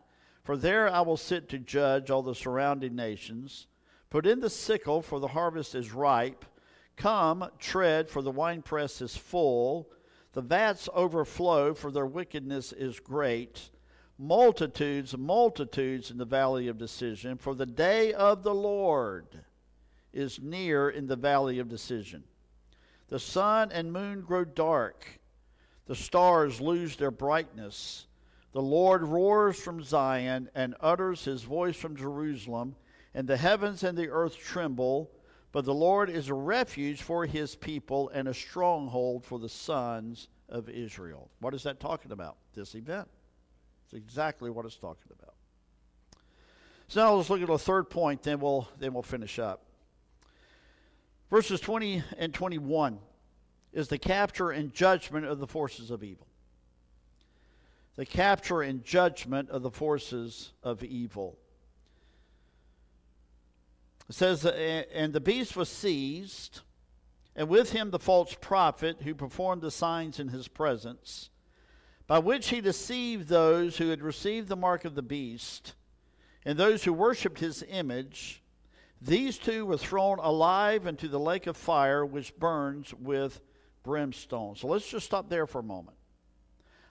for 0.44 0.56
there 0.56 0.88
I 0.88 1.00
will 1.00 1.16
sit 1.16 1.48
to 1.48 1.58
judge 1.58 2.08
all 2.08 2.22
the 2.22 2.36
surrounding 2.36 2.94
nations. 2.94 3.66
Put 4.10 4.26
in 4.26 4.38
the 4.38 4.48
sickle, 4.48 5.02
for 5.02 5.18
the 5.18 5.28
harvest 5.28 5.74
is 5.74 5.92
ripe. 5.92 6.44
Come, 6.96 7.50
tread, 7.58 8.08
for 8.08 8.22
the 8.22 8.30
winepress 8.30 9.02
is 9.02 9.16
full. 9.16 9.90
The 10.34 10.40
vats 10.40 10.88
overflow, 10.94 11.74
for 11.74 11.90
their 11.90 12.06
wickedness 12.06 12.72
is 12.72 13.00
great. 13.00 13.70
Multitudes, 14.18 15.16
multitudes 15.16 16.10
in 16.10 16.18
the 16.18 16.24
valley 16.24 16.68
of 16.68 16.78
decision, 16.78 17.36
for 17.36 17.54
the 17.54 17.66
day 17.66 18.12
of 18.12 18.42
the 18.42 18.54
Lord 18.54 19.26
is 20.12 20.40
near 20.40 20.88
in 20.88 21.06
the 21.06 21.16
valley 21.16 21.58
of 21.58 21.68
decision. 21.68 22.24
The 23.08 23.18
sun 23.18 23.70
and 23.72 23.92
moon 23.92 24.22
grow 24.22 24.44
dark, 24.44 25.20
the 25.86 25.94
stars 25.94 26.60
lose 26.60 26.96
their 26.96 27.10
brightness. 27.10 28.06
The 28.52 28.62
Lord 28.62 29.02
roars 29.02 29.60
from 29.60 29.82
Zion 29.82 30.48
and 30.54 30.74
utters 30.80 31.26
his 31.26 31.42
voice 31.42 31.76
from 31.76 31.94
Jerusalem 31.94 32.74
and 33.14 33.28
the 33.28 33.36
heavens 33.36 33.82
and 33.82 33.96
the 33.96 34.08
earth 34.08 34.36
tremble. 34.38 35.10
But 35.52 35.64
the 35.64 35.74
Lord 35.74 36.10
is 36.10 36.28
a 36.28 36.34
refuge 36.34 37.02
for 37.02 37.24
his 37.26 37.54
people 37.54 38.10
and 38.10 38.28
a 38.28 38.34
stronghold 38.34 39.24
for 39.24 39.38
the 39.38 39.48
sons 39.48 40.28
of 40.48 40.68
Israel. 40.68 41.30
What 41.40 41.54
is 41.54 41.62
that 41.62 41.80
talking 41.80 42.12
about? 42.12 42.36
This 42.54 42.74
event. 42.74 43.08
It's 43.86 43.94
exactly 43.94 44.50
what 44.50 44.66
it's 44.66 44.76
talking 44.76 45.12
about. 45.18 45.34
So 46.88 47.04
now 47.04 47.14
let's 47.14 47.30
look 47.30 47.40
at 47.40 47.48
a 47.48 47.58
third 47.58 47.88
point, 47.88 48.22
then 48.22 48.40
we'll 48.40 48.68
then 48.78 48.92
we'll 48.92 49.02
finish 49.02 49.38
up. 49.38 49.62
Verses 51.30 51.60
20 51.60 52.04
and 52.18 52.32
21 52.32 52.98
is 53.72 53.88
the 53.88 53.98
capture 53.98 54.50
and 54.50 54.72
judgment 54.72 55.26
of 55.26 55.38
the 55.38 55.46
forces 55.46 55.90
of 55.90 56.04
evil. 56.04 56.26
The 57.96 58.06
capture 58.06 58.62
and 58.62 58.84
judgment 58.84 59.50
of 59.50 59.62
the 59.62 59.70
forces 59.70 60.52
of 60.62 60.84
evil. 60.84 61.38
It 64.08 64.14
says, 64.14 64.44
And 64.44 65.12
the 65.12 65.20
beast 65.20 65.56
was 65.56 65.68
seized, 65.68 66.60
and 67.34 67.48
with 67.48 67.72
him 67.72 67.90
the 67.90 67.98
false 67.98 68.36
prophet 68.40 68.98
who 69.02 69.14
performed 69.14 69.62
the 69.62 69.70
signs 69.70 70.20
in 70.20 70.28
his 70.28 70.46
presence, 70.46 71.30
by 72.06 72.18
which 72.18 72.48
he 72.48 72.60
deceived 72.60 73.28
those 73.28 73.78
who 73.78 73.88
had 73.88 74.02
received 74.02 74.48
the 74.48 74.56
mark 74.56 74.84
of 74.84 74.94
the 74.94 75.02
beast, 75.02 75.74
and 76.44 76.58
those 76.58 76.84
who 76.84 76.92
worshipped 76.92 77.40
his 77.40 77.64
image. 77.68 78.42
These 79.02 79.38
two 79.38 79.66
were 79.66 79.76
thrown 79.76 80.18
alive 80.20 80.86
into 80.86 81.08
the 81.08 81.18
lake 81.20 81.46
of 81.46 81.56
fire, 81.56 82.06
which 82.06 82.36
burns 82.36 82.94
with 82.94 83.40
brimstone. 83.82 84.56
So 84.56 84.68
let's 84.68 84.88
just 84.88 85.06
stop 85.06 85.28
there 85.28 85.46
for 85.46 85.58
a 85.58 85.64
moment. 85.64 85.96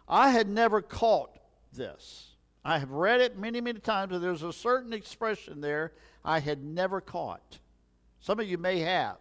I 0.08 0.30
had 0.30 0.49
never 0.49 0.82
caught 0.82 1.38
this. 1.73 2.36
I 2.63 2.80
have 2.80 2.91
read 2.91 3.21
it 3.21 3.38
many, 3.38 3.62
many 3.62 3.80
times, 3.80 4.12
but 4.12 4.21
there's 4.21 4.43
a 4.43 4.54
certain 4.54 4.93
expression 4.93 5.62
there 5.62 5.93
I 6.23 6.39
had 6.39 6.63
never 6.63 6.99
caught. 6.99 7.60
Some 8.19 8.39
of 8.39 8.47
you 8.47 8.58
may 8.58 8.80
have. 8.80 9.17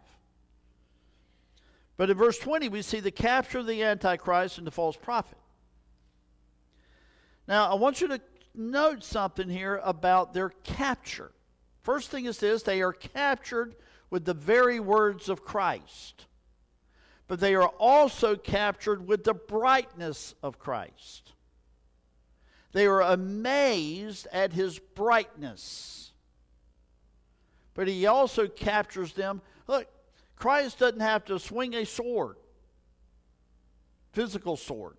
But 1.97 2.11
in 2.11 2.17
verse 2.17 2.39
20, 2.39 2.69
we 2.71 2.83
see 2.83 3.01
the 3.01 3.11
capture 3.11 3.59
of 3.59 3.67
the 3.67 3.83
Antichrist 3.83 4.59
and 4.59 4.67
the 4.67 4.71
false 4.71 4.97
prophet. 4.97 5.39
Now, 7.47 7.71
I 7.71 7.75
want 7.75 8.01
you 8.01 8.09
to 8.09 8.21
note 8.55 9.05
something 9.05 9.49
here 9.49 9.81
about 9.83 10.33
their 10.33 10.51
capture. 10.51 11.33
First 11.83 12.11
thing 12.11 12.25
is 12.25 12.39
this 12.39 12.63
they 12.63 12.83
are 12.83 12.93
captured 12.93 13.77
with 14.11 14.25
the 14.25 14.35
very 14.35 14.81
words 14.81 15.29
of 15.29 15.45
Christ, 15.45 16.27
but 17.29 17.41
they 17.41 17.55
are 17.55 17.69
also 17.69 18.37
captured 18.37 19.07
with 19.07 19.25
the 19.25 19.35
brightness 19.35 20.35
of 20.43 20.59
Christ. 20.59 21.33
They 22.73 22.87
are 22.87 23.03
amazed 23.03 24.27
at 24.33 24.53
his 24.53 24.79
brightness. 24.79 26.13
But 27.75 27.89
he 27.89 28.07
also 28.07 28.47
captures 28.49 29.13
them. 29.13 29.43
Look, 29.67 29.87
Christ 30.37 30.79
doesn't 30.79 31.01
have 31.01 31.25
to 31.27 31.39
swing 31.39 31.75
a 31.75 31.85
sword, 31.85 32.37
physical 34.13 34.57
sword, 34.57 34.97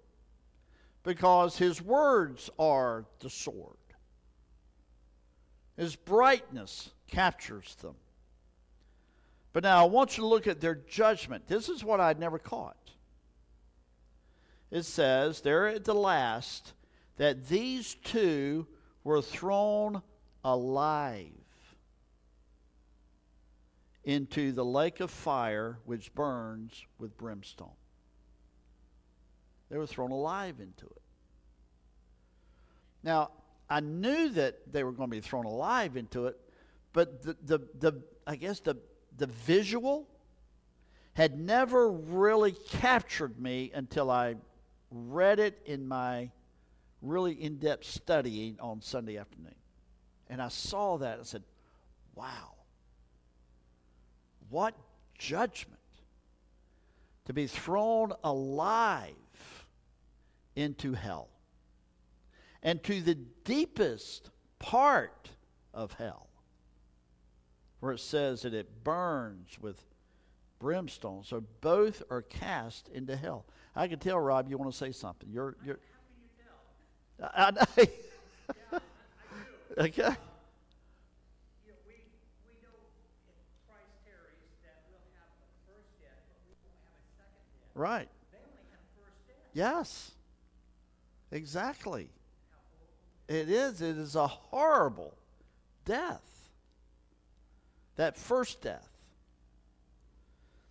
because 1.05 1.57
his 1.57 1.81
words 1.81 2.49
are 2.59 3.05
the 3.19 3.29
sword. 3.29 3.77
His 5.77 5.95
brightness 5.95 6.89
captures 7.07 7.75
them. 7.75 7.95
But 9.53 9.63
now 9.63 9.85
I 9.85 9.87
want 9.87 10.17
you 10.17 10.23
to 10.23 10.27
look 10.27 10.47
at 10.47 10.59
their 10.59 10.75
judgment. 10.75 11.47
This 11.47 11.69
is 11.69 11.83
what 11.83 12.01
I'd 12.01 12.19
never 12.19 12.39
caught. 12.39 12.91
It 14.71 14.83
says 14.83 15.41
there 15.41 15.67
at 15.67 15.85
the 15.85 15.93
last 15.93 16.73
that 17.17 17.47
these 17.47 17.95
two 18.03 18.67
were 19.03 19.21
thrown 19.21 20.01
alive 20.43 21.29
into 24.03 24.51
the 24.51 24.65
lake 24.65 24.99
of 24.99 25.11
fire 25.11 25.77
which 25.85 26.13
burns 26.15 26.83
with 26.97 27.15
brimstone. 27.15 27.69
They 29.75 29.79
were 29.79 29.85
thrown 29.85 30.11
alive 30.11 30.61
into 30.61 30.85
it. 30.85 31.01
Now, 33.03 33.31
I 33.69 33.81
knew 33.81 34.29
that 34.29 34.71
they 34.71 34.85
were 34.85 34.93
going 34.93 35.09
to 35.09 35.15
be 35.17 35.19
thrown 35.19 35.43
alive 35.43 35.97
into 35.97 36.27
it, 36.27 36.39
but 36.93 37.23
the, 37.23 37.35
the, 37.43 37.59
the 37.77 38.01
I 38.25 38.37
guess 38.37 38.61
the, 38.61 38.77
the 39.17 39.27
visual 39.27 40.07
had 41.11 41.37
never 41.37 41.91
really 41.91 42.53
captured 42.69 43.37
me 43.37 43.73
until 43.75 44.09
I 44.09 44.35
read 44.91 45.41
it 45.41 45.61
in 45.65 45.89
my 45.89 46.31
really 47.01 47.33
in 47.33 47.57
depth 47.57 47.83
studying 47.83 48.55
on 48.61 48.81
Sunday 48.81 49.17
afternoon. 49.17 49.55
And 50.29 50.41
I 50.41 50.47
saw 50.47 50.99
that 50.99 51.17
and 51.17 51.27
said, 51.27 51.43
wow, 52.15 52.53
what 54.49 54.73
judgment 55.17 55.81
to 57.25 57.33
be 57.33 57.45
thrown 57.45 58.13
alive 58.23 59.15
into 60.55 60.93
hell 60.93 61.29
and 62.63 62.83
to 62.83 63.01
the 63.01 63.15
deepest 63.15 64.29
part 64.59 65.29
of 65.73 65.93
hell, 65.93 66.27
where 67.79 67.91
it 67.91 67.99
says 67.99 68.41
that 68.41 68.53
it 68.53 68.83
burns 68.83 69.57
with 69.59 69.85
brimstone. 70.59 71.23
So 71.23 71.43
both 71.61 72.01
are 72.09 72.21
cast 72.21 72.87
into 72.87 73.15
hell. 73.15 73.45
I 73.75 73.87
can 73.87 73.99
tell, 73.99 74.19
Rob, 74.19 74.49
you 74.49 74.57
want 74.57 74.71
to 74.71 74.77
say 74.77 74.91
something. 74.91 75.29
You're, 75.29 75.55
you're. 75.63 75.79
I, 77.21 77.51
I, 77.77 77.87
yeah, 78.71 78.79
I 79.77 79.83
okay. 79.83 80.15
Right. 87.75 88.07
Yes. 89.53 90.11
Exactly. 91.35 92.07
It 93.27 93.49
is. 93.49 93.81
It 93.81 93.97
is 93.97 94.15
a 94.15 94.25
horrible 94.25 95.17
death. 95.83 96.21
That 97.97 98.17
first 98.17 98.61
death. 98.61 98.87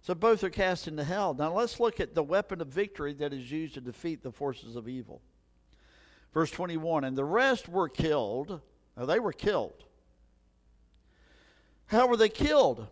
So 0.00 0.14
both 0.14 0.42
are 0.42 0.48
cast 0.50 0.88
into 0.88 1.04
hell. 1.04 1.34
Now 1.34 1.52
let's 1.52 1.80
look 1.80 2.00
at 2.00 2.14
the 2.14 2.22
weapon 2.22 2.62
of 2.62 2.68
victory 2.68 3.12
that 3.14 3.34
is 3.34 3.52
used 3.52 3.74
to 3.74 3.82
defeat 3.82 4.22
the 4.22 4.32
forces 4.32 4.74
of 4.74 4.88
evil. 4.88 5.20
Verse 6.32 6.50
21 6.50 7.04
And 7.04 7.16
the 7.16 7.24
rest 7.24 7.68
were 7.68 7.90
killed. 7.90 8.62
Now 8.96 9.04
they 9.04 9.20
were 9.20 9.34
killed. 9.34 9.84
How 11.88 12.06
were 12.06 12.16
they 12.16 12.30
killed? 12.30 12.86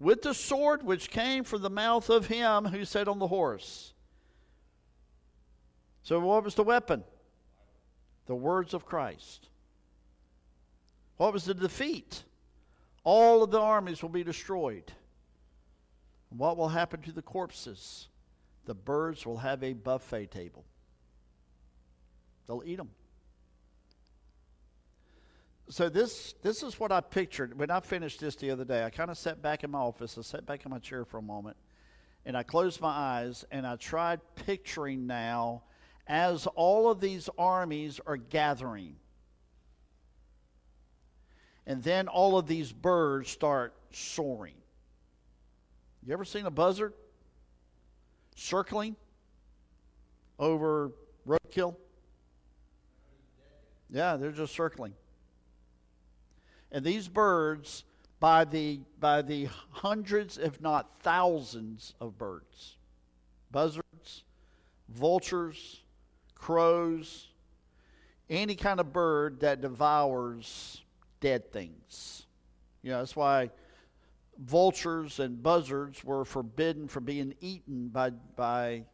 With 0.00 0.22
the 0.22 0.34
sword 0.34 0.82
which 0.82 1.08
came 1.08 1.44
from 1.44 1.62
the 1.62 1.70
mouth 1.70 2.10
of 2.10 2.26
him 2.26 2.64
who 2.64 2.84
sat 2.84 3.06
on 3.06 3.20
the 3.20 3.28
horse. 3.28 3.92
So, 6.02 6.18
what 6.18 6.42
was 6.42 6.56
the 6.56 6.64
weapon? 6.64 7.04
The 8.26 8.34
words 8.34 8.74
of 8.74 8.84
Christ. 8.84 9.48
What 11.16 11.32
was 11.32 11.44
the 11.44 11.54
defeat? 11.54 12.24
All 13.04 13.42
of 13.42 13.50
the 13.50 13.60
armies 13.60 14.02
will 14.02 14.08
be 14.08 14.24
destroyed. 14.24 14.92
what 16.30 16.56
will 16.56 16.68
happen 16.68 17.02
to 17.02 17.12
the 17.12 17.22
corpses? 17.22 18.08
The 18.64 18.74
birds 18.74 19.26
will 19.26 19.38
have 19.38 19.62
a 19.62 19.72
buffet 19.72 20.30
table. 20.30 20.64
They'll 22.46 22.62
eat 22.64 22.76
them. 22.76 22.90
So 25.68 25.88
this 25.88 26.34
this 26.42 26.62
is 26.62 26.78
what 26.78 26.92
I 26.92 27.00
pictured 27.00 27.58
when 27.58 27.70
I 27.70 27.80
finished 27.80 28.20
this 28.20 28.36
the 28.36 28.50
other 28.50 28.64
day. 28.64 28.84
I 28.84 28.90
kind 28.90 29.10
of 29.10 29.16
sat 29.16 29.40
back 29.40 29.64
in 29.64 29.70
my 29.70 29.78
office. 29.78 30.18
I 30.18 30.22
sat 30.22 30.44
back 30.44 30.64
in 30.64 30.70
my 30.70 30.78
chair 30.78 31.04
for 31.04 31.18
a 31.18 31.22
moment, 31.22 31.56
and 32.26 32.36
I 32.36 32.42
closed 32.42 32.80
my 32.80 32.90
eyes 32.90 33.44
and 33.50 33.66
I 33.66 33.76
tried 33.76 34.20
picturing 34.34 35.06
now 35.06 35.62
as 36.06 36.46
all 36.54 36.90
of 36.90 37.00
these 37.00 37.28
armies 37.38 38.00
are 38.06 38.16
gathering. 38.16 38.96
And 41.66 41.82
then 41.82 42.08
all 42.08 42.36
of 42.38 42.46
these 42.46 42.72
birds 42.72 43.30
start 43.30 43.74
soaring. 43.92 44.54
You 46.04 46.12
ever 46.12 46.24
seen 46.24 46.46
a 46.46 46.50
buzzard 46.50 46.92
circling 48.34 48.96
over 50.38 50.90
roadkill? 51.26 51.76
Yeah, 53.88 54.16
they're 54.16 54.32
just 54.32 54.54
circling. 54.54 54.94
And 56.72 56.84
these 56.84 57.06
birds, 57.06 57.84
by 58.18 58.44
the, 58.44 58.80
by 58.98 59.22
the 59.22 59.48
hundreds, 59.70 60.38
if 60.38 60.60
not 60.60 61.00
thousands 61.00 61.94
of 62.00 62.18
birds, 62.18 62.76
buzzards, 63.50 64.24
vultures, 64.88 65.82
crows, 66.42 67.28
any 68.28 68.56
kind 68.56 68.80
of 68.80 68.92
bird 68.92 69.40
that 69.40 69.60
devours 69.60 70.82
dead 71.20 71.52
things. 71.52 72.26
You 72.82 72.90
know, 72.90 72.98
that's 72.98 73.14
why 73.14 73.50
vultures 74.36 75.20
and 75.20 75.40
buzzards 75.40 76.02
were 76.02 76.24
forbidden 76.24 76.88
from 76.88 77.04
being 77.04 77.34
eaten 77.40 77.88
by, 77.88 78.10
by 78.10 78.84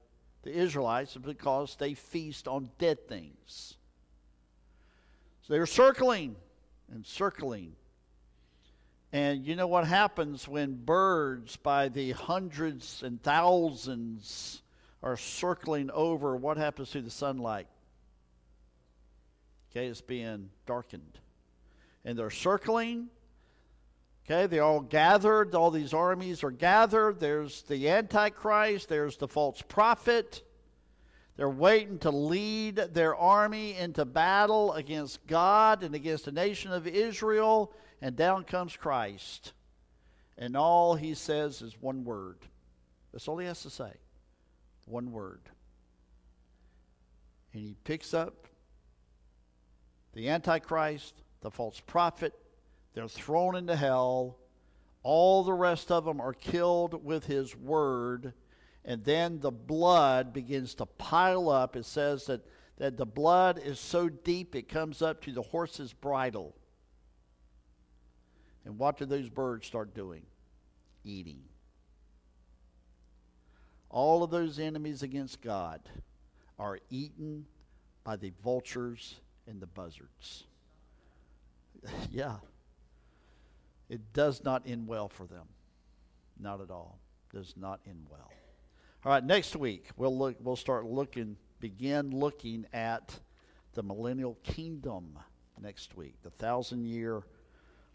the 0.42 0.50
Israelites 0.50 1.16
because 1.16 1.74
they 1.76 1.94
feast 1.94 2.46
on 2.46 2.68
dead 2.78 3.08
things. 3.08 3.78
So 5.42 5.54
they 5.54 5.58
were 5.58 5.66
circling 5.66 6.37
and 6.92 7.06
circling. 7.06 7.76
And 9.11 9.46
you 9.46 9.56
know 9.56 9.66
what 9.66 9.87
happens 9.87 10.46
when 10.46 10.74
birds 10.84 11.56
by 11.56 11.88
the 11.88 12.12
hundreds 12.12 13.02
and 13.02 13.22
thousands 13.22 14.61
are 15.02 15.16
circling 15.16 15.90
over, 15.92 16.37
what 16.37 16.56
happens 16.56 16.90
to 16.90 17.02
the 17.02 17.11
sunlight? 17.11 17.68
Okay, 19.70 19.87
it's 19.87 20.00
being 20.00 20.50
darkened. 20.66 21.18
And 22.04 22.18
they're 22.18 22.30
circling. 22.30 23.08
Okay, 24.24 24.46
they're 24.46 24.62
all 24.62 24.80
gathered. 24.80 25.54
All 25.54 25.70
these 25.70 25.94
armies 25.94 26.42
are 26.42 26.50
gathered. 26.50 27.20
There's 27.20 27.62
the 27.62 27.88
Antichrist, 27.88 28.88
there's 28.88 29.16
the 29.16 29.28
false 29.28 29.62
prophet. 29.62 30.42
They're 31.37 31.48
waiting 31.48 32.00
to 32.00 32.11
lead 32.11 32.76
their 32.76 33.14
army 33.14 33.76
into 33.76 34.04
battle 34.04 34.72
against 34.72 35.24
God 35.28 35.84
and 35.84 35.94
against 35.94 36.24
the 36.24 36.32
nation 36.32 36.72
of 36.72 36.88
Israel. 36.88 37.72
And 38.02 38.16
down 38.16 38.42
comes 38.42 38.76
Christ. 38.76 39.52
And 40.37 40.56
all 40.56 40.96
he 40.96 41.14
says 41.14 41.62
is 41.62 41.80
one 41.80 42.02
word. 42.02 42.38
That's 43.12 43.28
all 43.28 43.38
he 43.38 43.46
has 43.46 43.62
to 43.62 43.70
say 43.70 43.92
one 44.90 45.12
word. 45.12 45.40
And 47.53 47.62
he 47.62 47.74
picks 47.85 48.14
up 48.14 48.46
the 50.12 50.29
Antichrist, 50.29 51.14
the 51.40 51.51
false 51.51 51.81
prophet. 51.81 52.33
They're 52.94 53.09
thrown 53.09 53.57
into 53.57 53.77
hell. 53.77 54.38
All 55.03 55.44
the 55.44 55.53
rest 55.53 55.90
of 55.90 56.05
them 56.05 56.20
are 56.20 56.33
killed 56.33 57.05
with 57.05 57.27
his 57.27 57.57
word. 57.57 58.33
And 58.85 59.05
then 59.05 59.40
the 59.40 59.51
blood 59.51 60.33
begins 60.33 60.74
to 60.77 60.87
pile 60.87 61.48
up. 61.48 61.77
It 61.77 61.85
says 61.85 62.27
that, 62.27 62.46
that 62.79 62.96
the 62.96 63.07
blood 63.07 63.59
is 63.59 63.79
so 63.79 64.09
deep 64.09 64.55
it 64.55 64.68
comes 64.68 65.03
up 65.03 65.22
to 65.22 65.33
the 65.33 65.42
horse's 65.42 65.92
bridle. 65.92 66.55
And 68.64 68.79
what 68.79 68.98
do 68.98 69.05
those 69.05 69.29
birds 69.29 69.66
start 69.66 69.94
doing? 69.94 70.22
Eating 71.05 71.47
all 73.90 74.22
of 74.22 74.31
those 74.31 74.59
enemies 74.59 75.03
against 75.03 75.40
God 75.40 75.81
are 76.59 76.79
eaten 76.90 77.46
by 78.05 78.16
the 78.16 78.33
vultures 78.42 79.20
and 79.46 79.61
the 79.61 79.66
buzzards. 79.66 80.44
yeah. 82.11 82.37
It 83.88 84.12
does 84.12 84.44
not 84.44 84.62
end 84.66 84.87
well 84.87 85.09
for 85.09 85.27
them. 85.27 85.46
Not 86.38 86.61
at 86.61 86.70
all. 86.70 86.98
Does 87.33 87.55
not 87.57 87.81
end 87.87 88.07
well. 88.11 88.31
All 89.05 89.12
right, 89.12 89.24
next 89.24 89.57
week 89.57 89.87
we'll 89.96 90.16
look 90.16 90.37
we'll 90.40 90.57
start 90.57 90.85
looking 90.85 91.37
begin 91.61 92.11
looking 92.11 92.66
at 92.72 93.18
the 93.74 93.83
millennial 93.83 94.37
kingdom 94.42 95.18
next 95.61 95.96
week. 95.96 96.14
The 96.22 96.31
thousand 96.31 96.85
year 96.85 97.22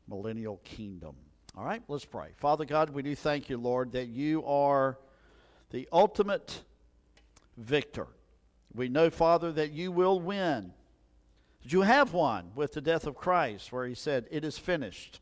millennial 0.07 0.57
kingdom. 0.63 1.15
All 1.55 1.63
right, 1.65 1.83
let's 1.87 2.05
pray. 2.05 2.29
Father 2.37 2.65
God, 2.65 2.89
we 2.89 3.03
do 3.03 3.15
thank 3.15 3.49
you, 3.49 3.57
Lord, 3.57 3.91
that 3.91 4.07
you 4.07 4.43
are 4.45 4.97
the 5.73 5.89
ultimate 5.91 6.61
victor. 7.57 8.07
We 8.73 8.87
know, 8.87 9.09
Father, 9.09 9.51
that 9.53 9.71
you 9.71 9.91
will 9.91 10.19
win. 10.19 10.71
You 11.63 11.81
have 11.81 12.13
won 12.13 12.51
with 12.55 12.73
the 12.73 12.81
death 12.81 13.07
of 13.07 13.15
Christ, 13.15 13.71
where 13.71 13.87
he 13.87 13.95
said, 13.95 14.27
It 14.29 14.45
is 14.45 14.57
finished. 14.57 15.19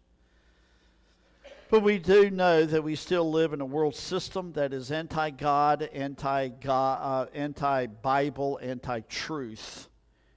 But 1.69 1.83
we 1.83 1.99
do 1.99 2.29
know 2.29 2.65
that 2.65 2.83
we 2.83 2.95
still 2.95 3.31
live 3.31 3.53
in 3.53 3.61
a 3.61 3.65
world 3.65 3.95
system 3.95 4.51
that 4.53 4.73
is 4.73 4.91
anti 4.91 5.29
God, 5.29 5.89
anti 5.93 6.49
uh, 6.67 7.27
anti 7.33 7.85
Bible, 7.85 8.59
anti 8.61 8.99
truth, 9.07 9.87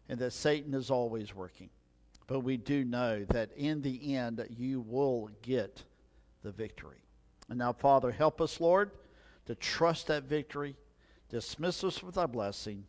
and 0.08 0.20
that 0.20 0.32
Satan 0.32 0.74
is 0.74 0.90
always 0.90 1.34
working. 1.34 1.70
But 2.28 2.40
we 2.40 2.56
do 2.56 2.84
know 2.84 3.24
that 3.30 3.50
in 3.56 3.82
the 3.82 4.14
end, 4.14 4.46
you 4.56 4.80
will 4.80 5.28
get 5.42 5.82
the 6.44 6.52
victory. 6.52 7.02
And 7.48 7.58
now, 7.58 7.72
Father, 7.72 8.12
help 8.12 8.40
us, 8.40 8.60
Lord, 8.60 8.92
to 9.46 9.54
trust 9.54 10.06
that 10.08 10.24
victory. 10.24 10.76
Dismiss 11.28 11.84
us 11.84 12.02
with 12.02 12.16
thy 12.16 12.26
blessing. 12.26 12.84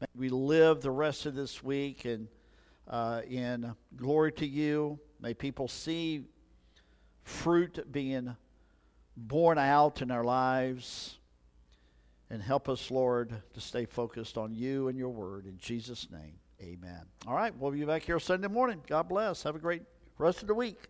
May 0.00 0.06
we 0.16 0.28
live 0.28 0.80
the 0.80 0.90
rest 0.90 1.26
of 1.26 1.34
this 1.34 1.62
week 1.62 2.04
in, 2.04 2.28
uh, 2.88 3.22
in 3.28 3.74
glory 3.96 4.32
to 4.32 4.46
you. 4.46 4.98
May 5.20 5.34
people 5.34 5.68
see 5.68 6.24
fruit 7.22 7.90
being 7.90 8.36
borne 9.16 9.58
out 9.58 10.02
in 10.02 10.10
our 10.10 10.24
lives. 10.24 11.18
And 12.30 12.42
help 12.42 12.68
us, 12.68 12.90
Lord, 12.90 13.32
to 13.52 13.60
stay 13.60 13.84
focused 13.84 14.36
on 14.38 14.54
you 14.54 14.88
and 14.88 14.98
your 14.98 15.10
word. 15.10 15.46
In 15.46 15.58
Jesus' 15.58 16.08
name. 16.10 16.34
Amen. 16.60 17.02
All 17.26 17.34
right, 17.34 17.54
we'll 17.56 17.70
be 17.70 17.84
back 17.84 18.02
here 18.02 18.18
Sunday 18.18 18.48
morning. 18.48 18.80
God 18.86 19.08
bless. 19.08 19.42
Have 19.42 19.56
a 19.56 19.58
great 19.58 19.82
rest 20.18 20.40
of 20.40 20.48
the 20.48 20.54
week. 20.54 20.88